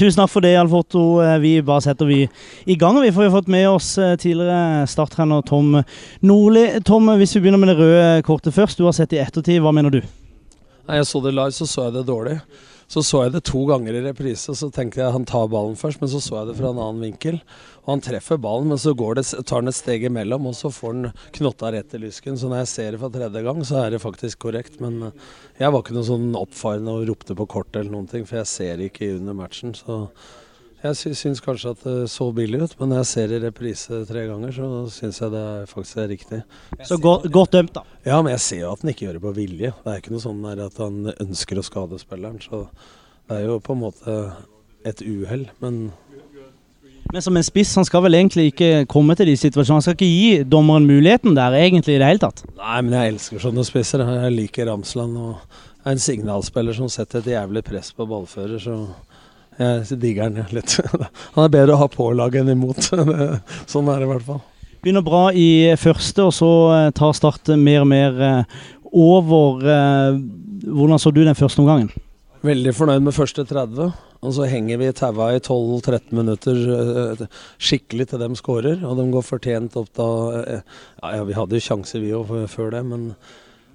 tusen 0.00 0.22
takk 0.22 0.30
for 0.32 0.44
det, 0.44 0.54
Alf 0.56 0.72
Otto. 0.72 1.02
Vi 1.42 1.58
bare 1.66 1.84
setter 1.84 2.08
vi 2.08 2.22
i 2.64 2.76
gang. 2.80 2.96
Vi 3.02 3.12
får 3.12 3.26
jo 3.26 3.34
fått 3.34 3.50
med 3.52 3.66
oss 3.68 3.92
tidligere 4.22 4.86
starttrener 4.88 5.44
Tom 5.46 5.76
Nordli. 6.24 6.64
Tom, 6.88 7.10
hvis 7.20 7.36
vi 7.36 7.44
begynner 7.44 7.60
med 7.60 7.72
det 7.74 7.78
røde 7.80 8.24
kortet 8.24 8.56
først. 8.56 8.80
Du 8.80 8.88
har 8.88 8.96
sett 8.96 9.12
i 9.12 9.20
ettertid. 9.20 9.60
Hva 9.60 9.74
mener 9.76 9.92
du? 9.92 10.00
Jeg 10.90 11.06
så 11.06 11.20
det 11.22 11.34
live, 11.36 11.52
så 11.54 11.68
så 11.68 11.88
jeg 11.88 11.98
det 11.98 12.06
dårlig. 12.08 12.38
Så 12.90 13.04
så 13.06 13.20
jeg 13.22 13.36
det 13.36 13.44
to 13.46 13.60
ganger 13.68 13.94
i 13.94 14.02
reprise, 14.02 14.50
så 14.58 14.66
tenkte 14.74 14.98
jeg 14.98 15.14
han 15.14 15.26
tar 15.28 15.46
ballen 15.52 15.76
først, 15.78 16.00
men 16.02 16.10
så 16.10 16.18
så 16.24 16.40
jeg 16.40 16.48
det 16.48 16.56
fra 16.58 16.72
en 16.72 16.80
annen 16.82 17.04
vinkel. 17.04 17.36
Og 17.84 17.92
han 17.92 18.02
treffer 18.02 18.40
ballen, 18.42 18.66
men 18.72 18.80
så 18.82 18.96
det, 19.14 19.24
tar 19.46 19.60
han 19.60 19.70
et 19.70 19.78
steg 19.78 20.08
imellom, 20.08 20.48
og 20.50 20.56
så 20.58 20.72
får 20.74 20.96
han 20.96 21.12
knotta 21.38 21.70
rett 21.70 21.94
i 21.94 22.00
lysken. 22.02 22.34
Så 22.40 22.50
når 22.50 22.64
jeg 22.64 22.72
ser 22.72 22.90
det 22.90 23.02
for 23.04 23.14
tredje 23.14 23.44
gang, 23.46 23.62
så 23.62 23.84
er 23.84 23.94
det 23.94 24.02
faktisk 24.02 24.42
korrekt. 24.42 24.80
Men 24.82 24.98
eh, 25.06 25.30
jeg 25.62 25.70
var 25.70 25.84
ikke 25.84 25.94
noe 25.94 26.08
sånn 26.10 26.34
oppfarende 26.34 26.96
og 26.98 27.06
ropte 27.12 27.38
på 27.38 27.46
kort 27.54 27.78
eller 27.78 27.94
noen 27.94 28.10
ting, 28.10 28.26
for 28.26 28.42
jeg 28.42 28.50
ser 28.50 28.82
ikke 28.82 29.14
under 29.20 29.38
matchen. 29.38 29.76
Så 29.78 30.02
jeg 30.80 31.16
syns 31.18 31.42
kanskje 31.44 31.74
at 31.74 31.82
det 31.84 31.96
så 32.08 32.30
billig 32.32 32.62
ut, 32.62 32.74
men 32.80 32.92
når 32.92 33.02
jeg 33.02 33.08
ser 33.10 33.32
i 33.36 33.40
reprise 33.42 33.98
tre 34.08 34.22
ganger, 34.30 34.54
så 34.56 34.68
syns 34.94 35.20
jeg 35.20 35.32
det 35.34 35.46
faktisk 35.68 36.00
er 36.00 36.08
riktig. 36.08 36.38
Så 36.88 36.96
godt, 37.02 37.26
godt 37.32 37.52
dømt, 37.52 37.74
da? 37.76 37.82
Ja, 38.06 38.20
men 38.22 38.32
jeg 38.32 38.44
ser 38.46 38.62
jo 38.62 38.70
at 38.72 38.84
han 38.84 38.92
ikke 38.94 39.06
gjør 39.06 39.18
det 39.18 39.24
på 39.26 39.34
vilje. 39.36 39.72
Det 39.84 39.92
er 39.92 40.00
ikke 40.00 40.14
noe 40.14 40.24
sånn 40.24 40.46
at 40.54 40.80
han 40.80 41.12
ønsker 41.12 41.60
å 41.60 41.66
skade 41.66 42.00
spilleren. 42.00 42.40
Så 42.40 42.64
det 43.28 43.42
er 43.42 43.50
jo 43.50 43.58
på 43.60 43.76
en 43.76 43.82
måte 43.84 44.16
et 44.88 45.04
uhell, 45.04 45.50
men 45.60 45.90
men 47.10 47.24
som 47.24 47.34
en 47.34 47.42
spiss, 47.42 47.72
han 47.74 47.86
skal 47.86 48.04
vel 48.04 48.14
egentlig 48.14 48.52
ikke 48.52 48.84
komme 48.90 49.16
til 49.18 49.26
de 49.26 49.34
situasjonene. 49.34 49.80
Han 49.80 49.82
skal 49.82 49.96
ikke 49.96 50.06
gi 50.06 50.44
dommeren 50.46 50.86
muligheten 50.86 51.34
der 51.34 51.56
egentlig 51.58 51.96
i 51.96 51.98
det 51.98 52.06
hele 52.06 52.22
tatt? 52.22 52.44
Nei, 52.54 52.76
men 52.86 52.94
jeg 52.94 53.14
elsker 53.16 53.42
sånne 53.42 53.64
spisser. 53.66 54.04
Jeg 54.06 54.34
liker 54.36 54.70
Ramsland 54.70 55.18
og 55.18 55.32
er 55.82 55.96
en 55.96 56.02
signalspiller 56.02 56.76
som 56.76 56.90
setter 56.92 57.18
et 57.18 57.32
jævlig 57.32 57.64
press 57.66 57.90
på 57.96 58.06
ballfører. 58.06 58.62
så 58.62 58.76
jeg 59.58 59.98
digger 60.00 60.28
han 60.28 60.54
litt. 60.54 60.76
Han 61.34 61.44
er 61.44 61.52
bedre 61.52 61.74
å 61.74 61.82
ha 61.82 61.88
på 61.90 62.06
laget 62.16 62.44
enn 62.44 62.54
imot. 62.54 62.92
sånn 63.72 63.90
er 63.90 64.00
det 64.00 64.08
i 64.08 64.12
hvert 64.14 64.26
fall. 64.28 64.40
Begynner 64.80 65.04
bra 65.04 65.26
i 65.36 65.74
første, 65.76 66.24
og 66.24 66.32
så 66.32 66.50
eh, 66.72 66.90
tar 66.96 67.12
Start 67.16 67.50
mer 67.60 67.82
og 67.82 67.90
mer 67.90 68.22
eh, 68.24 68.60
over. 68.88 69.66
Eh, 69.68 70.20
hvordan 70.64 71.02
så 71.02 71.12
du 71.12 71.20
den 71.26 71.36
første 71.36 71.60
omgangen? 71.60 71.90
Veldig 72.40 72.72
fornøyd 72.72 73.04
med 73.04 73.12
første 73.16 73.44
30. 73.44 73.90
Og 74.24 74.32
så 74.36 74.48
henger 74.48 74.80
vi 74.80 74.88
taua 74.96 75.30
i 75.36 75.40
12-13 75.40 76.16
minutter 76.16 77.26
skikkelig 77.60 78.10
til 78.10 78.20
de 78.20 78.30
skårer. 78.36 78.80
Og 78.84 78.96
de 78.96 79.06
går 79.12 79.24
fortjent 79.24 79.76
opp 79.80 79.92
da 79.96 80.08
Ja, 80.40 81.12
ja 81.16 81.22
vi 81.28 81.36
hadde 81.36 81.56
jo 81.56 81.64
sjanser 81.64 82.04
vi 82.04 82.12
òg 82.16 82.32
før 82.52 82.72
det, 82.74 82.82
men 82.88 83.06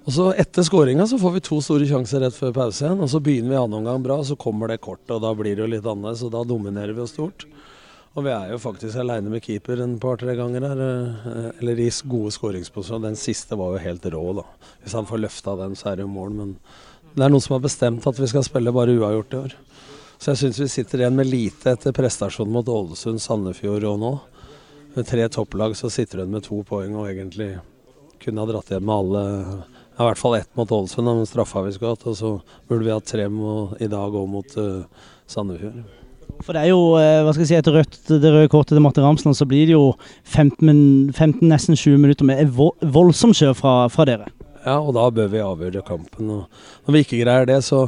og 0.06 0.14
så 0.14 0.28
Etter 0.38 0.62
skåringa 0.62 1.06
får 1.10 1.32
vi 1.34 1.42
to 1.42 1.56
store 1.64 1.86
sjanser 1.90 2.22
rett 2.22 2.36
før 2.36 2.52
pause 2.54 2.84
igjen. 2.84 3.00
og 3.02 3.10
Så 3.10 3.18
begynner 3.18 3.50
vi 3.50 3.58
annen 3.58 3.80
omgang 3.80 4.04
bra, 4.04 4.20
og 4.22 4.28
så 4.28 4.36
kommer 4.38 4.70
det 4.70 4.78
kortet, 4.84 5.10
og 5.16 5.24
da 5.24 5.32
blir 5.34 5.56
det 5.56 5.64
jo 5.64 5.72
litt 5.72 5.86
annerledes. 5.86 6.22
Og 6.22 6.30
da 6.30 6.44
dominerer 6.46 6.94
vi 6.94 7.02
jo 7.02 7.10
stort. 7.10 7.46
Og 8.14 8.24
vi 8.24 8.30
er 8.30 8.52
jo 8.54 8.60
faktisk 8.62 8.96
aleine 9.02 9.32
med 9.32 9.42
keeper 9.44 9.82
en 9.82 9.98
par-tre 10.00 10.36
ganger 10.38 10.62
her. 10.62 10.82
Eh, 10.86 11.50
eller 11.58 11.82
i 11.82 11.90
gode 12.06 12.30
skåringsposisjoner. 12.38 13.10
Den 13.10 13.18
siste 13.18 13.58
var 13.58 13.74
jo 13.74 13.82
helt 13.82 14.06
rå, 14.14 14.24
da. 14.38 14.46
Hvis 14.84 14.94
han 14.94 15.10
får 15.10 15.24
løfta 15.26 15.58
den, 15.58 15.74
så 15.74 15.90
er 15.90 15.98
det 15.98 16.06
jo 16.06 16.14
mål. 16.14 16.32
Men 16.38 16.56
det 17.16 17.26
er 17.26 17.34
noen 17.34 17.42
som 17.42 17.58
har 17.58 17.66
bestemt 17.66 18.06
at 18.06 18.22
vi 18.22 18.30
skal 18.30 18.46
spille 18.46 18.72
bare 18.72 18.94
uavgjort 18.94 19.34
i 19.34 19.42
år. 19.42 19.60
Så 20.16 20.32
jeg 20.32 20.44
syns 20.46 20.62
vi 20.62 20.72
sitter 20.72 21.02
igjen 21.02 21.18
med 21.18 21.28
lite 21.28 21.74
etter 21.74 21.92
prestasjonen 21.96 22.54
mot 22.54 22.68
Ålesund, 22.72 23.20
Sandefjord 23.20 23.90
og 23.90 23.98
nå. 24.00 24.16
Med 24.94 25.10
tre 25.10 25.26
topplag 25.28 25.74
så 25.76 25.90
sitter 25.92 26.22
hun 26.22 26.38
med 26.38 26.46
to 26.46 26.62
poeng 26.64 26.94
og 26.94 27.10
egentlig 27.10 27.56
kunne 28.22 28.40
ha 28.44 28.48
dratt 28.48 28.70
hjem 28.72 28.86
med 28.86 28.94
alle 28.96 29.24
ja, 29.96 30.04
I 30.04 30.08
hvert 30.10 30.20
fall 30.20 30.34
ett 30.36 30.50
mot 30.56 30.72
Ålesund, 30.72 31.08
men 31.08 31.28
straffa 31.28 31.62
vi 31.64 31.72
skulle 31.72 31.94
hatt. 31.94 32.06
Og 32.06 32.16
så 32.18 32.32
burde 32.68 32.84
vi 32.84 32.92
hatt 32.92 33.06
tre 33.08 33.24
i 33.24 33.88
dag 33.88 34.18
òg 34.20 34.26
mot 34.28 34.58
uh, 34.60 34.84
Sandefjord. 35.26 35.86
For 36.44 36.52
det 36.52 36.66
er 36.66 36.72
jo, 36.74 36.80
uh, 36.98 37.22
hva 37.24 37.32
skal 37.32 37.46
jeg 37.46 37.48
si, 37.48 37.56
etter 37.56 37.78
rødt, 37.78 38.00
det 38.10 38.32
røde 38.32 38.50
kortet 38.52 38.76
til 38.76 38.84
Martin 38.84 39.06
Ramsland, 39.06 39.38
så 39.38 39.48
blir 39.48 39.64
det 39.70 39.72
jo 39.72 39.94
15, 40.24 41.14
15 41.16 41.46
nesten 41.48 41.78
20 41.78 42.02
minutter 42.02 42.28
med 42.28 42.52
voldsom 42.52 43.32
kjør 43.36 43.56
fra, 43.56 43.76
fra, 43.92 44.04
dere. 44.08 44.28
Ja, 44.66 44.76
og 44.82 44.92
da 44.98 45.06
bør 45.14 45.32
vi 45.32 45.40
avgjøre 45.40 45.86
kampen. 45.86 46.28
Og 46.28 46.84
når 46.84 46.96
vi 46.96 47.04
ikke 47.06 47.22
greier 47.22 47.48
det, 47.48 47.62
så 47.64 47.86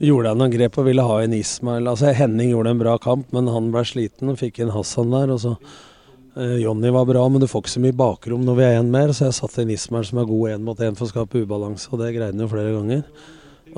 gjorde 0.00 0.30
jeg 0.30 0.40
noen 0.40 0.54
grep 0.54 0.80
og 0.80 0.86
ville 0.86 1.04
ha 1.04 1.20
en 1.20 1.36
Ismail. 1.36 1.90
Altså 1.90 2.14
Henning 2.16 2.54
gjorde 2.54 2.72
en 2.72 2.80
bra 2.80 2.96
kamp, 3.02 3.28
men 3.36 3.50
han 3.52 3.68
ble 3.74 3.84
sliten 3.84 4.32
og 4.32 4.40
fikk 4.40 4.62
inn 4.62 4.72
Hassan 4.72 5.12
der. 5.12 5.34
og 5.34 5.42
så 5.42 5.56
Eh, 5.58 5.89
Jonny 6.36 6.92
var 6.94 7.08
bra, 7.08 7.24
men 7.28 7.42
du 7.42 7.48
får 7.50 7.64
ikke 7.64 7.72
så 7.72 7.82
mye 7.82 7.96
bakrom 7.96 8.44
når 8.46 8.58
vi 8.58 8.64
er 8.68 8.78
én 8.78 8.90
mer, 8.92 9.10
så 9.16 9.26
jeg 9.26 9.38
satte 9.40 9.64
en 9.64 9.72
Ismael 9.74 10.06
som 10.06 10.20
er 10.22 10.28
god 10.28 10.52
én 10.52 10.64
mot 10.64 10.78
én 10.78 10.94
for 10.98 11.08
å 11.08 11.10
skape 11.10 11.42
ubalanse, 11.42 11.90
og 11.90 11.98
det 12.02 12.12
greide 12.14 12.30
han 12.36 12.44
jo 12.44 12.50
flere 12.52 12.74
ganger. 12.76 13.02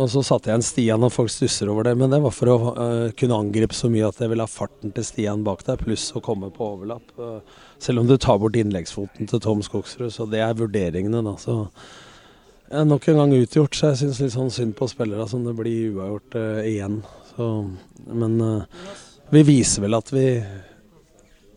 Og 0.01 0.09
så 0.09 0.23
satte 0.25 0.49
jeg 0.49 0.57
en 0.57 0.65
Stian, 0.65 1.05
og 1.05 1.13
folk 1.13 1.31
stusser 1.33 1.69
over 1.69 1.85
det, 1.85 1.93
men 2.01 2.13
det 2.13 2.23
var 2.25 2.33
for 2.33 2.49
å 2.49 2.57
uh, 2.73 3.11
kunne 3.19 3.41
angripe 3.45 3.77
så 3.77 3.91
mye 3.93 4.09
at 4.09 4.21
jeg 4.23 4.33
ville 4.33 4.45
ha 4.45 4.49
farten 4.49 4.93
til 4.95 5.05
Stian 5.05 5.45
bak 5.45 5.65
deg, 5.67 5.83
pluss 5.83 6.07
å 6.17 6.23
komme 6.25 6.49
på 6.55 6.71
overlapp. 6.77 7.13
Uh, 7.19 7.61
selv 7.83 8.01
om 8.01 8.09
du 8.09 8.17
tar 8.17 8.41
bort 8.41 8.57
innleggsfoten 8.57 9.29
til 9.29 9.43
Tom 9.45 9.61
Skogsrud, 9.65 10.09
så 10.15 10.29
det 10.31 10.41
er 10.45 10.57
vurderingene, 10.57 11.21
da. 11.27 11.37
Så 11.41 11.59
jeg 12.73 12.81
er 12.81 12.89
nok 12.89 13.09
en 13.13 13.21
gang 13.21 13.37
utgjort, 13.37 13.77
så 13.77 13.91
jeg 13.91 14.01
syns 14.01 14.23
litt 14.25 14.37
sånn 14.37 14.53
synd 14.55 14.77
på 14.79 14.89
spillere 14.89 15.29
som 15.29 15.45
det 15.45 15.57
blir 15.61 15.93
uavgjort 15.93 16.41
uh, 16.41 16.61
igjen. 16.65 17.03
Så, 17.35 17.53
men 18.13 18.41
vi 19.33 19.45
viser 19.49 19.85
vel 19.85 19.97
at 19.97 20.09
vi 20.13 20.27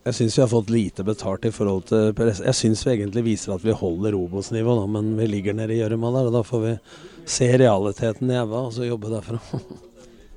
jeg 0.06 0.14
syns 0.14 0.38
vi 0.38 0.42
har 0.44 0.50
fått 0.52 0.70
lite 0.70 1.04
betalt 1.04 1.48
i 1.50 1.52
forhold 1.54 1.88
til. 1.90 2.12
Jeg 2.46 2.54
syns 2.54 2.84
vi 2.86 2.92
egentlig 2.94 3.24
viser 3.26 3.56
at 3.56 3.64
vi 3.66 3.74
holder 3.74 4.14
Obos-nivå, 4.14 4.76
men 4.92 5.16
vi 5.18 5.26
ligger 5.32 5.56
nede 5.58 5.74
i 5.74 5.80
gjørma 5.80 6.12
der. 6.14 6.28
og 6.30 6.36
Da 6.36 6.44
får 6.46 6.62
vi 6.62 6.74
se 7.26 7.48
realiteten 7.58 8.30
i 8.30 8.38
øynene 8.38 8.62
og 8.68 8.74
så 8.76 8.86
jobbe 8.86 9.10
derfra. 9.10 9.40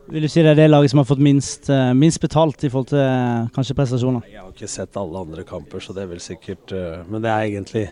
Vil 0.09 0.25
du 0.25 0.29
si 0.33 0.41
det 0.41 0.55
er 0.55 0.57
det 0.57 0.71
laget 0.71 0.89
som 0.89 1.03
har 1.03 1.05
fått 1.05 1.21
minst, 1.21 1.69
uh, 1.69 1.93
minst 1.93 2.21
betalt 2.23 2.63
i 2.65 2.71
forhold 2.73 2.89
til 2.89 3.03
uh, 3.03 3.51
kanskje 3.53 3.77
prestasjoner? 3.77 4.25
Jeg 4.25 4.41
har 4.41 4.55
ikke 4.55 4.71
sett 4.73 4.97
alle 4.97 5.21
andre 5.21 5.45
kamper, 5.45 5.85
så 5.85 5.93
det 5.93 6.07
er 6.07 6.09
vel 6.15 6.23
sikkert 6.25 6.73
uh, 6.73 7.05
Men 7.13 7.21
det 7.21 7.29
er 7.29 7.51
egentlig 7.51 7.83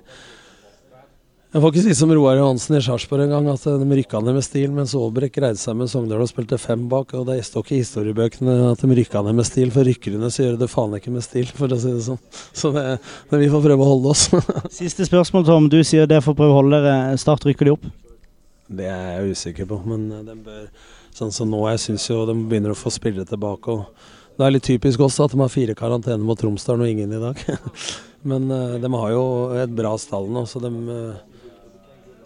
jeg 1.54 1.62
får 1.62 1.72
ikke 1.72 1.82
si 1.86 1.94
som 1.96 2.10
Roar 2.12 2.36
Johansen 2.36 2.74
i 2.76 2.80
Sarpsborg 2.84 3.22
en 3.24 3.32
gang, 3.32 3.46
at 3.52 3.62
de 3.64 3.96
rykka 3.98 4.18
ned 4.20 4.34
med 4.36 4.44
stil, 4.44 4.72
mens 4.74 4.92
Aabrek 4.98 5.36
greide 5.38 5.60
seg 5.60 5.76
med 5.78 5.88
Sogndal 5.88 6.24
og 6.24 6.28
spilte 6.28 6.58
fem 6.60 6.82
bak. 6.90 7.14
og 7.14 7.28
Det 7.28 7.38
står 7.46 7.64
ikke 7.64 7.76
i 7.76 7.80
historiebøkene 7.80 8.56
at 8.72 8.82
de 8.82 8.98
rykka 8.98 9.22
ned 9.24 9.38
med 9.38 9.46
stil, 9.48 9.70
for 9.72 9.86
rykkerne 9.86 10.28
så 10.32 10.42
gjør 10.42 10.58
det 10.60 10.68
faen 10.72 10.96
ikke 10.98 11.14
med 11.14 11.24
stil, 11.24 11.46
for 11.56 11.72
å 11.72 11.78
si 11.80 11.92
det 11.94 12.02
sånn. 12.08 12.18
Så 12.50 12.72
det, 12.74 12.82
men 13.30 13.44
vi 13.44 13.52
får 13.52 13.62
prøve 13.68 13.86
å 13.86 13.92
holde 13.92 14.12
oss. 14.12 14.26
Siste 14.80 15.06
spørsmål, 15.06 15.46
Tom. 15.46 15.70
Du 15.72 15.78
sier 15.86 16.10
det 16.10 16.18
får 16.26 16.36
prøve 16.36 16.52
å 16.52 16.58
holde 16.58 16.82
dere. 16.82 17.14
Start 17.22 17.46
rykker 17.46 17.70
de 17.70 17.76
opp? 17.76 17.86
Det 18.66 18.90
er 18.90 19.06
jeg 19.14 19.38
usikker 19.38 19.70
på, 19.70 19.78
men 19.86 20.10
eh, 20.10 20.26
de 20.26 20.36
bør, 20.48 20.90
sånn 21.14 21.32
som 21.32 21.48
nå, 21.48 21.62
jeg 21.70 21.84
syns 21.84 22.08
jo 22.10 22.24
de 22.26 22.34
begynner 22.50 22.74
å 22.74 22.78
få 22.78 22.90
spillere 22.92 23.28
tilbake. 23.30 23.78
og 23.78 24.12
det 24.36 24.44
er 24.44 24.52
litt 24.52 24.66
typisk 24.68 25.00
også 25.00 25.24
at 25.24 25.32
de 25.32 25.40
har 25.40 25.48
fire 25.48 25.72
karantene 25.76 26.20
mot 26.20 26.36
Tromsdalen 26.36 26.84
og 26.84 26.90
ingen 26.92 27.14
i 27.16 27.22
dag. 27.22 27.40
Men 28.28 28.50
uh, 28.50 28.76
de 28.82 28.90
har 28.92 29.14
jo 29.14 29.24
et 29.56 29.72
bra 29.72 29.94
stall 30.00 30.28
nå, 30.32 30.42
så 30.50 30.60
de 30.60 30.68
uh, 30.68 31.35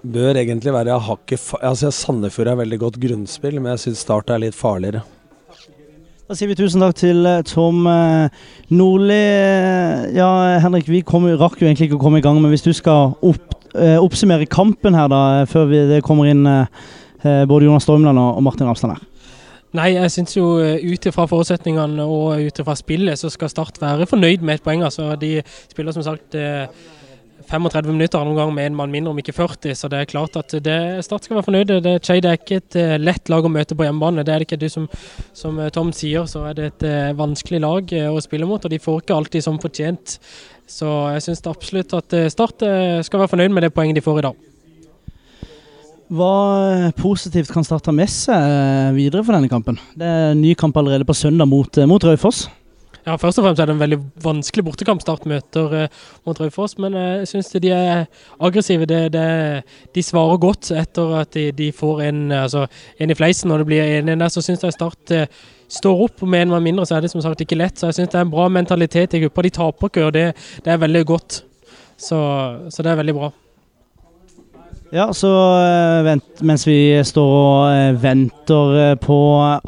bør 0.03 0.39
egentlig 0.41 0.73
være 0.75 0.99
hakket 1.05 1.43
altså 1.61 1.91
Sandefjord 1.95 2.53
er 2.53 2.61
veldig 2.63 2.79
godt 2.81 3.01
grunnspill, 3.03 3.61
men 3.61 3.75
jeg 3.75 3.85
syns 3.87 4.05
Start 4.05 4.31
er 4.31 4.43
litt 4.43 4.57
farligere. 4.57 5.03
Da 6.31 6.37
sier 6.39 6.47
vi 6.47 6.55
tusen 6.55 6.79
takk 6.79 6.95
til 6.95 7.27
eh, 7.27 7.41
Tom 7.43 7.89
eh, 7.91 8.31
Nordli. 8.71 9.19
Ja, 10.15 10.29
Henrik, 10.63 10.87
vi 10.87 11.01
kom, 11.03 11.27
rakk 11.27 11.59
jo 11.59 11.67
egentlig 11.67 11.89
ikke 11.89 11.99
å 11.99 12.05
komme 12.05 12.21
i 12.21 12.23
gang, 12.23 12.39
men 12.39 12.53
hvis 12.55 12.63
du 12.63 12.71
skal 12.77 13.17
opp, 13.19 13.57
eh, 13.75 13.97
oppsummere 13.99 14.47
kampen 14.47 14.95
her, 14.95 15.09
da, 15.11 15.43
før 15.51 15.67
vi, 15.73 15.81
det 15.91 16.05
kommer 16.07 16.31
inn 16.31 16.47
både 17.21 17.67
Jonas 17.67 17.85
Stormland 17.85 18.17
og 18.17 18.39
Martin 18.47 18.65
Ramsland 18.65 18.95
her. 18.95 19.03
Nei, 19.77 19.91
jeg 19.93 20.13
syns 20.15 20.39
jo 20.39 20.47
ut 20.63 21.09
ifra 21.11 21.27
forutsetningene 21.29 22.07
og 22.07 22.47
ut 22.47 22.63
ifra 22.63 22.79
spillet, 22.79 23.19
så 23.21 23.29
skal 23.31 23.51
Start 23.51 23.83
være 23.83 24.07
fornøyd 24.09 24.47
med 24.47 24.57
et 24.57 24.65
poeng. 24.65 24.87
Altså, 24.87 25.11
de 25.21 25.43
spiller 25.69 25.99
som 25.99 26.07
sagt 26.07 26.39
35 27.49 27.93
minutter 27.93 28.25
noen 28.27 28.39
gang 28.39 28.51
med 28.55 28.69
en 28.69 28.77
mann 28.79 28.93
mindre, 28.93 29.13
om 29.15 29.21
ikke 29.23 29.35
40. 29.37 29.75
Så 29.79 29.89
det 29.91 30.01
er 30.01 30.11
klart 30.11 30.37
at 30.41 30.55
det, 30.65 30.79
Start 31.07 31.27
skal 31.27 31.39
være 31.39 31.47
fornøyd. 31.47 31.73
Det, 31.85 31.95
Skeid 32.05 32.29
er 32.29 32.39
ikke 32.39 32.61
et 32.61 32.79
uh, 32.79 32.97
lett 33.01 33.33
lag 33.33 33.47
å 33.47 33.53
møte 33.53 33.77
på 33.79 33.87
hjemmebane. 33.87 34.25
Det 34.27 34.35
er 34.35 34.43
det 34.43 34.49
ikke 34.49 34.61
du 34.61 34.69
som, 34.73 34.87
som 35.37 35.59
eh, 35.61 35.73
Tom 35.75 35.95
sier, 35.97 36.29
så 36.31 36.45
er 36.51 36.59
det 36.59 36.69
et 36.71 36.87
uh, 36.87 37.17
vanskelig 37.19 37.63
lag 37.65 37.97
å 38.11 38.21
spille 38.23 38.49
mot. 38.49 38.63
Og 38.63 38.73
de 38.73 38.83
får 38.83 39.03
ikke 39.03 39.17
alltid 39.17 39.47
som 39.47 39.59
fortjent. 39.63 40.19
Så 40.71 40.91
jeg 41.17 41.27
syns 41.27 41.43
absolutt 41.51 41.97
at 41.99 42.15
Start 42.31 42.63
skal 43.07 43.23
være 43.23 43.33
fornøyd 43.33 43.57
med 43.57 43.67
det 43.67 43.75
poenget 43.75 43.99
de 43.99 44.05
får 44.05 44.21
i 44.21 44.27
dag. 44.29 44.47
Hva 46.11 46.91
positivt 46.99 47.51
kan 47.55 47.67
Start 47.67 47.89
ta 47.89 47.95
med 47.95 48.11
seg 48.11 48.95
videre 48.95 49.25
for 49.27 49.35
denne 49.35 49.51
kampen? 49.51 49.79
Det 49.99 50.07
er 50.07 50.33
en 50.33 50.43
ny 50.43 50.55
kamp 50.59 50.79
allerede 50.79 51.07
på 51.07 51.17
søndag 51.19 51.51
mot, 51.51 51.83
mot 51.91 52.07
Raufoss. 52.07 52.47
Ja, 53.11 53.17
Først 53.19 53.41
og 53.41 53.45
fremst 53.45 53.59
er 53.59 53.67
det 53.67 53.75
en 53.75 53.81
veldig 53.81 53.99
vanskelig 54.23 54.63
bortekamp 54.69 55.03
møter 55.27 55.73
uh, 55.75 56.03
mot 56.27 56.39
Raufoss, 56.39 56.77
men 56.79 56.95
uh, 56.95 57.19
jeg 57.19 57.27
syns 57.27 57.49
de 57.51 57.71
er 57.75 58.05
aggressive. 58.39 58.87
Det, 58.87 59.13
det, 59.13 59.65
de 59.95 60.03
svarer 60.03 60.39
godt 60.39 60.71
etter 60.71 61.17
at 61.19 61.33
de, 61.35 61.51
de 61.51 61.73
får 61.73 62.03
en, 62.07 62.31
altså, 62.31 62.69
en, 63.01 63.11
i 63.11 63.15
fleisen. 63.19 63.49
Når 63.51 63.59
det 63.59 63.67
blir 63.67 63.83
en 63.83 64.13
der, 64.15 64.29
så 64.29 64.45
syns 64.45 64.63
jeg 64.63 64.77
Start 64.77 65.11
uh, 65.11 65.27
står 65.67 66.05
opp. 66.07 66.23
Med 66.23 66.47
en 66.47 66.55
mann 66.55 66.63
mindre 66.63 66.87
så 66.87 67.01
er 67.01 67.03
det 67.03 67.11
som 67.11 67.23
sagt 67.25 67.43
ikke 67.43 67.59
lett. 67.59 67.81
Så 67.81 67.91
jeg 67.91 67.99
syns 67.99 68.13
det 68.13 68.21
er 68.21 68.29
en 68.29 68.35
bra 68.37 68.47
mentalitet 68.49 69.19
i 69.19 69.25
gruppa. 69.25 69.43
De 69.43 69.55
taper 69.59 69.91
ikke, 69.91 70.07
og 70.07 70.15
det, 70.15 70.27
det 70.63 70.71
er 70.71 70.85
veldig 70.87 71.07
godt. 71.11 71.43
Så, 71.99 72.21
så 72.71 72.87
det 72.87 72.95
er 72.95 73.03
veldig 73.03 73.19
bra. 73.19 73.33
Ja, 74.91 75.13
så 75.15 75.29
uh, 75.31 76.03
vent, 76.03 76.41
mens 76.43 76.65
vi 76.67 76.99
står 77.07 77.29
og 77.31 77.67
uh, 77.71 77.99
venter 78.03 78.73
uh, 78.75 78.95
på 78.99 79.19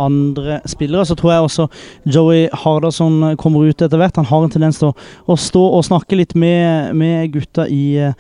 andre 0.03 0.57
spillere, 0.67 1.05
så 1.07 1.15
tror 1.15 1.31
jeg 1.31 1.45
også 1.47 1.67
Joey 2.11 2.49
Hardasson 2.65 3.37
kommer 3.39 3.69
ut 3.71 3.85
etter 3.87 4.01
hvert. 4.01 4.19
Han 4.19 4.27
har 4.27 4.43
en 4.43 4.51
tendens 4.51 4.81
til 4.83 4.91
å 4.91 5.37
stå 5.39 5.63
og 5.79 5.87
snakke 5.87 6.19
litt 6.19 6.35
med, 6.35 6.91
med 6.99 7.31
gutta 7.37 7.69
i 7.71 8.11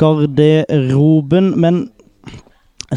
garderoben. 0.00 1.54
Men 1.56 1.86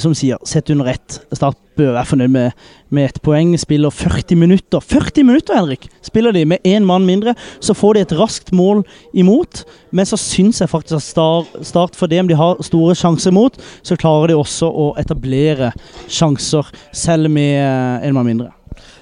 som 0.01 0.13
sier, 0.17 0.39
sett 0.47 0.71
under 0.73 0.87
ett. 0.89 1.19
Start 1.35 1.57
bør 1.77 1.91
være 1.93 2.09
fornøyd 2.09 2.31
med, 2.33 2.63
med 2.89 3.05
ett 3.05 3.19
poeng. 3.25 3.51
Spiller 3.61 3.93
40 3.93 4.39
minutter. 4.41 4.81
40 4.81 5.27
minutter, 5.27 5.57
Henrik! 5.57 5.85
Spiller 6.01 6.33
de 6.33 6.45
med 6.49 6.65
én 6.65 6.87
mann 6.89 7.05
mindre, 7.05 7.35
så 7.61 7.75
får 7.77 7.93
de 7.93 8.05
et 8.05 8.15
raskt 8.17 8.51
mål 8.55 8.81
imot. 9.13 9.63
Men 9.91 10.09
så 10.09 10.17
syns 10.17 10.61
jeg 10.61 10.71
faktisk 10.71 10.97
at 10.97 11.05
Start, 11.05 11.53
start 11.61 11.95
for 11.99 12.09
det 12.09 12.23
om 12.23 12.31
de 12.31 12.37
har 12.39 12.61
store 12.65 12.95
sjanser 12.97 13.29
imot, 13.29 13.59
så 13.85 13.97
klarer 13.99 14.31
de 14.31 14.39
også 14.39 14.69
å 14.69 14.89
etablere 14.97 15.73
sjanser, 16.09 16.69
selv 16.93 17.29
med 17.29 18.01
én 18.01 18.17
mann 18.17 18.29
mindre. 18.31 18.49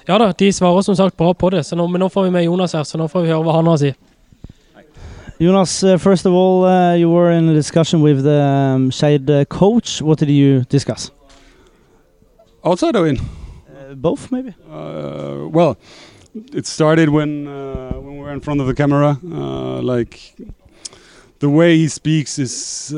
Ja 0.08 0.18
da, 0.18 0.32
de 0.36 0.52
svarer 0.52 0.84
som 0.84 0.96
sagt 0.98 1.16
bra 1.16 1.32
på 1.32 1.50
det, 1.54 1.62
nå, 1.72 1.86
men 1.88 2.02
nå 2.02 2.08
får 2.12 2.26
vi 2.26 2.34
med 2.34 2.44
Jonas 2.44 2.74
her, 2.76 2.84
så 2.84 3.00
nå 3.00 3.08
får 3.08 3.24
vi 3.24 3.32
høre 3.32 3.44
hva 3.46 3.60
han 3.60 3.70
har 3.70 3.78
å 3.78 3.80
si. 3.80 3.92
Jonas, 5.40 5.82
uh, 5.82 5.96
first 5.98 6.26
of 6.26 6.32
all, 6.32 6.64
uh, 6.64 6.94
you 6.94 7.10
were 7.10 7.30
in 7.30 7.48
a 7.48 7.54
discussion 7.54 8.00
with 8.00 8.22
the 8.22 8.40
um, 8.40 8.90
Shade 8.90 9.28
uh, 9.28 9.44
coach. 9.46 10.00
What 10.00 10.18
did 10.18 10.30
you 10.30 10.64
discuss? 10.64 11.10
Outside 12.64 12.94
or 12.96 13.08
in? 13.08 13.18
Uh, 13.18 13.94
both, 13.94 14.30
maybe. 14.30 14.54
Uh, 14.70 15.48
well, 15.48 15.76
it 16.52 16.66
started 16.66 17.08
when 17.08 17.48
uh, 17.48 17.92
when 17.94 18.18
we 18.18 18.20
were 18.20 18.32
in 18.32 18.40
front 18.40 18.60
of 18.60 18.66
the 18.66 18.74
camera. 18.74 19.18
like 19.82 20.36
the 21.40 21.48
way 21.48 21.76
he 21.76 21.88
speaks 21.88 22.38
is 22.38 22.92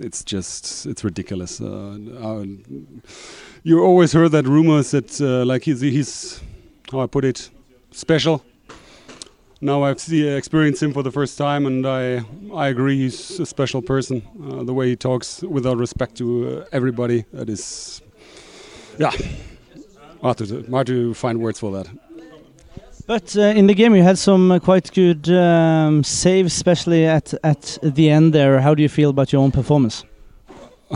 it's 0.00 0.24
just 0.24 0.86
it's 0.86 1.04
ridiculous. 1.04 1.60
you 3.62 3.82
always 3.82 4.12
heard 4.12 4.32
that 4.32 4.46
rumors 4.46 4.90
that 4.92 5.20
like 5.46 5.64
he's 5.64 5.80
he's 5.80 6.40
how 6.90 7.00
I 7.00 7.06
put 7.06 7.24
it 7.24 7.50
special 7.90 8.42
now 9.60 9.82
I've 9.82 10.00
see, 10.00 10.26
experienced 10.26 10.82
him 10.82 10.92
for 10.92 11.02
the 11.02 11.10
first 11.10 11.36
time, 11.38 11.66
and 11.66 11.86
I 11.86 12.24
I 12.54 12.68
agree 12.68 12.98
he's 12.98 13.40
a 13.40 13.46
special 13.46 13.82
person. 13.82 14.22
Uh, 14.42 14.64
the 14.64 14.72
way 14.72 14.88
he 14.88 14.96
talks 14.96 15.42
without 15.42 15.76
respect 15.76 16.16
to 16.16 16.26
uh, 16.26 16.64
everybody, 16.72 17.24
that 17.32 17.48
is, 17.48 18.02
yeah, 18.98 19.12
hard 20.22 20.38
to, 20.38 20.64
hard 20.70 20.86
to 20.86 21.14
find 21.14 21.40
words 21.40 21.60
for 21.60 21.72
that. 21.72 21.88
But 23.06 23.36
uh, 23.36 23.58
in 23.58 23.66
the 23.66 23.74
game, 23.74 23.94
you 23.96 24.02
had 24.02 24.18
some 24.18 24.52
uh, 24.52 24.58
quite 24.60 24.92
good 24.92 25.28
um, 25.28 26.04
saves, 26.04 26.52
especially 26.54 27.06
at 27.06 27.34
at 27.42 27.78
the 27.82 28.08
end 28.08 28.32
there. 28.32 28.60
How 28.60 28.74
do 28.74 28.82
you 28.82 28.88
feel 28.88 29.10
about 29.10 29.32
your 29.32 29.42
own 29.42 29.50
performance? 29.50 30.04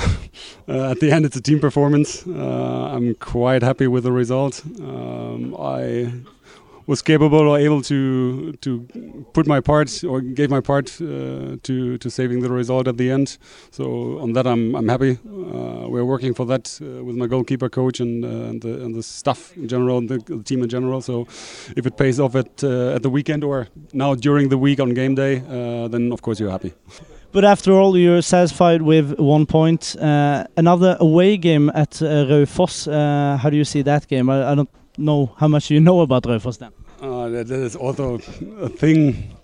Uh, 0.66 0.90
at 0.90 0.98
the 0.98 1.12
end, 1.12 1.26
it's 1.26 1.36
a 1.36 1.42
team 1.42 1.60
performance. 1.60 2.26
Uh, 2.26 2.90
I'm 2.94 3.14
quite 3.16 3.62
happy 3.62 3.86
with 3.86 4.04
the 4.04 4.12
result. 4.12 4.62
Um, 4.80 5.54
I 5.58 6.10
was 6.86 7.02
capable 7.02 7.48
or 7.48 7.58
able 7.58 7.82
to 7.82 8.52
to 8.60 8.86
put 9.32 9.46
my 9.46 9.60
part 9.60 10.04
or 10.04 10.20
gave 10.20 10.50
my 10.50 10.60
part 10.60 11.00
uh, 11.00 11.56
to 11.62 11.98
to 11.98 12.10
saving 12.10 12.40
the 12.40 12.50
result 12.50 12.88
at 12.88 12.96
the 12.96 13.10
end. 13.10 13.38
So 13.70 14.18
on 14.20 14.32
that, 14.34 14.46
I'm 14.46 14.74
I'm 14.74 14.88
happy. 14.88 15.18
Uh, 15.26 15.88
we're 15.88 16.04
working 16.04 16.34
for 16.34 16.46
that 16.46 16.78
uh, 16.82 17.04
with 17.04 17.16
my 17.16 17.26
goalkeeper 17.26 17.68
coach 17.68 18.00
and, 18.00 18.24
uh, 18.24 18.28
and 18.50 18.62
the 18.62 18.84
and 18.84 18.94
the 18.94 19.02
staff 19.02 19.56
in 19.56 19.68
general 19.68 19.98
and 19.98 20.08
the, 20.08 20.18
the, 20.18 20.42
team 20.42 20.62
in 20.62 20.68
general. 20.68 21.00
So 21.00 21.26
if 21.76 21.86
it 21.86 21.96
pays 21.96 22.20
off 22.20 22.34
at 22.34 22.62
uh, 22.62 22.96
at 22.96 23.02
the 23.02 23.10
weekend 23.10 23.44
or 23.44 23.68
now 23.92 24.14
during 24.14 24.48
the 24.48 24.58
week 24.58 24.80
on 24.80 24.94
game 24.94 25.14
day, 25.14 25.42
uh, 25.48 25.88
then 25.88 26.12
of 26.12 26.22
course 26.22 26.40
you're 26.40 26.50
happy. 26.50 26.72
But 27.32 27.44
after 27.44 27.72
all, 27.72 27.96
you're 27.96 28.22
satisfied 28.22 28.82
with 28.82 29.18
one 29.18 29.46
point. 29.46 29.96
another 30.56 30.96
away 31.00 31.36
game 31.36 31.68
at 31.74 32.00
uh, 32.00 33.36
how 33.36 33.50
do 33.50 33.56
you 33.56 33.64
see 33.64 33.82
that 33.82 34.06
game? 34.06 34.30
I, 34.30 34.52
I 34.52 34.54
don't 34.54 34.70
know 34.98 35.34
how 35.38 35.48
much 35.48 35.70
you 35.70 35.80
know 35.80 36.00
about 36.00 36.24
Raufoss 36.24 36.58
then. 36.58 36.72
Uh, 37.00 37.28
that, 37.28 37.48
that 37.48 37.60
is 37.60 37.76
also 37.76 38.14
a 38.60 38.68
thing. 38.68 39.34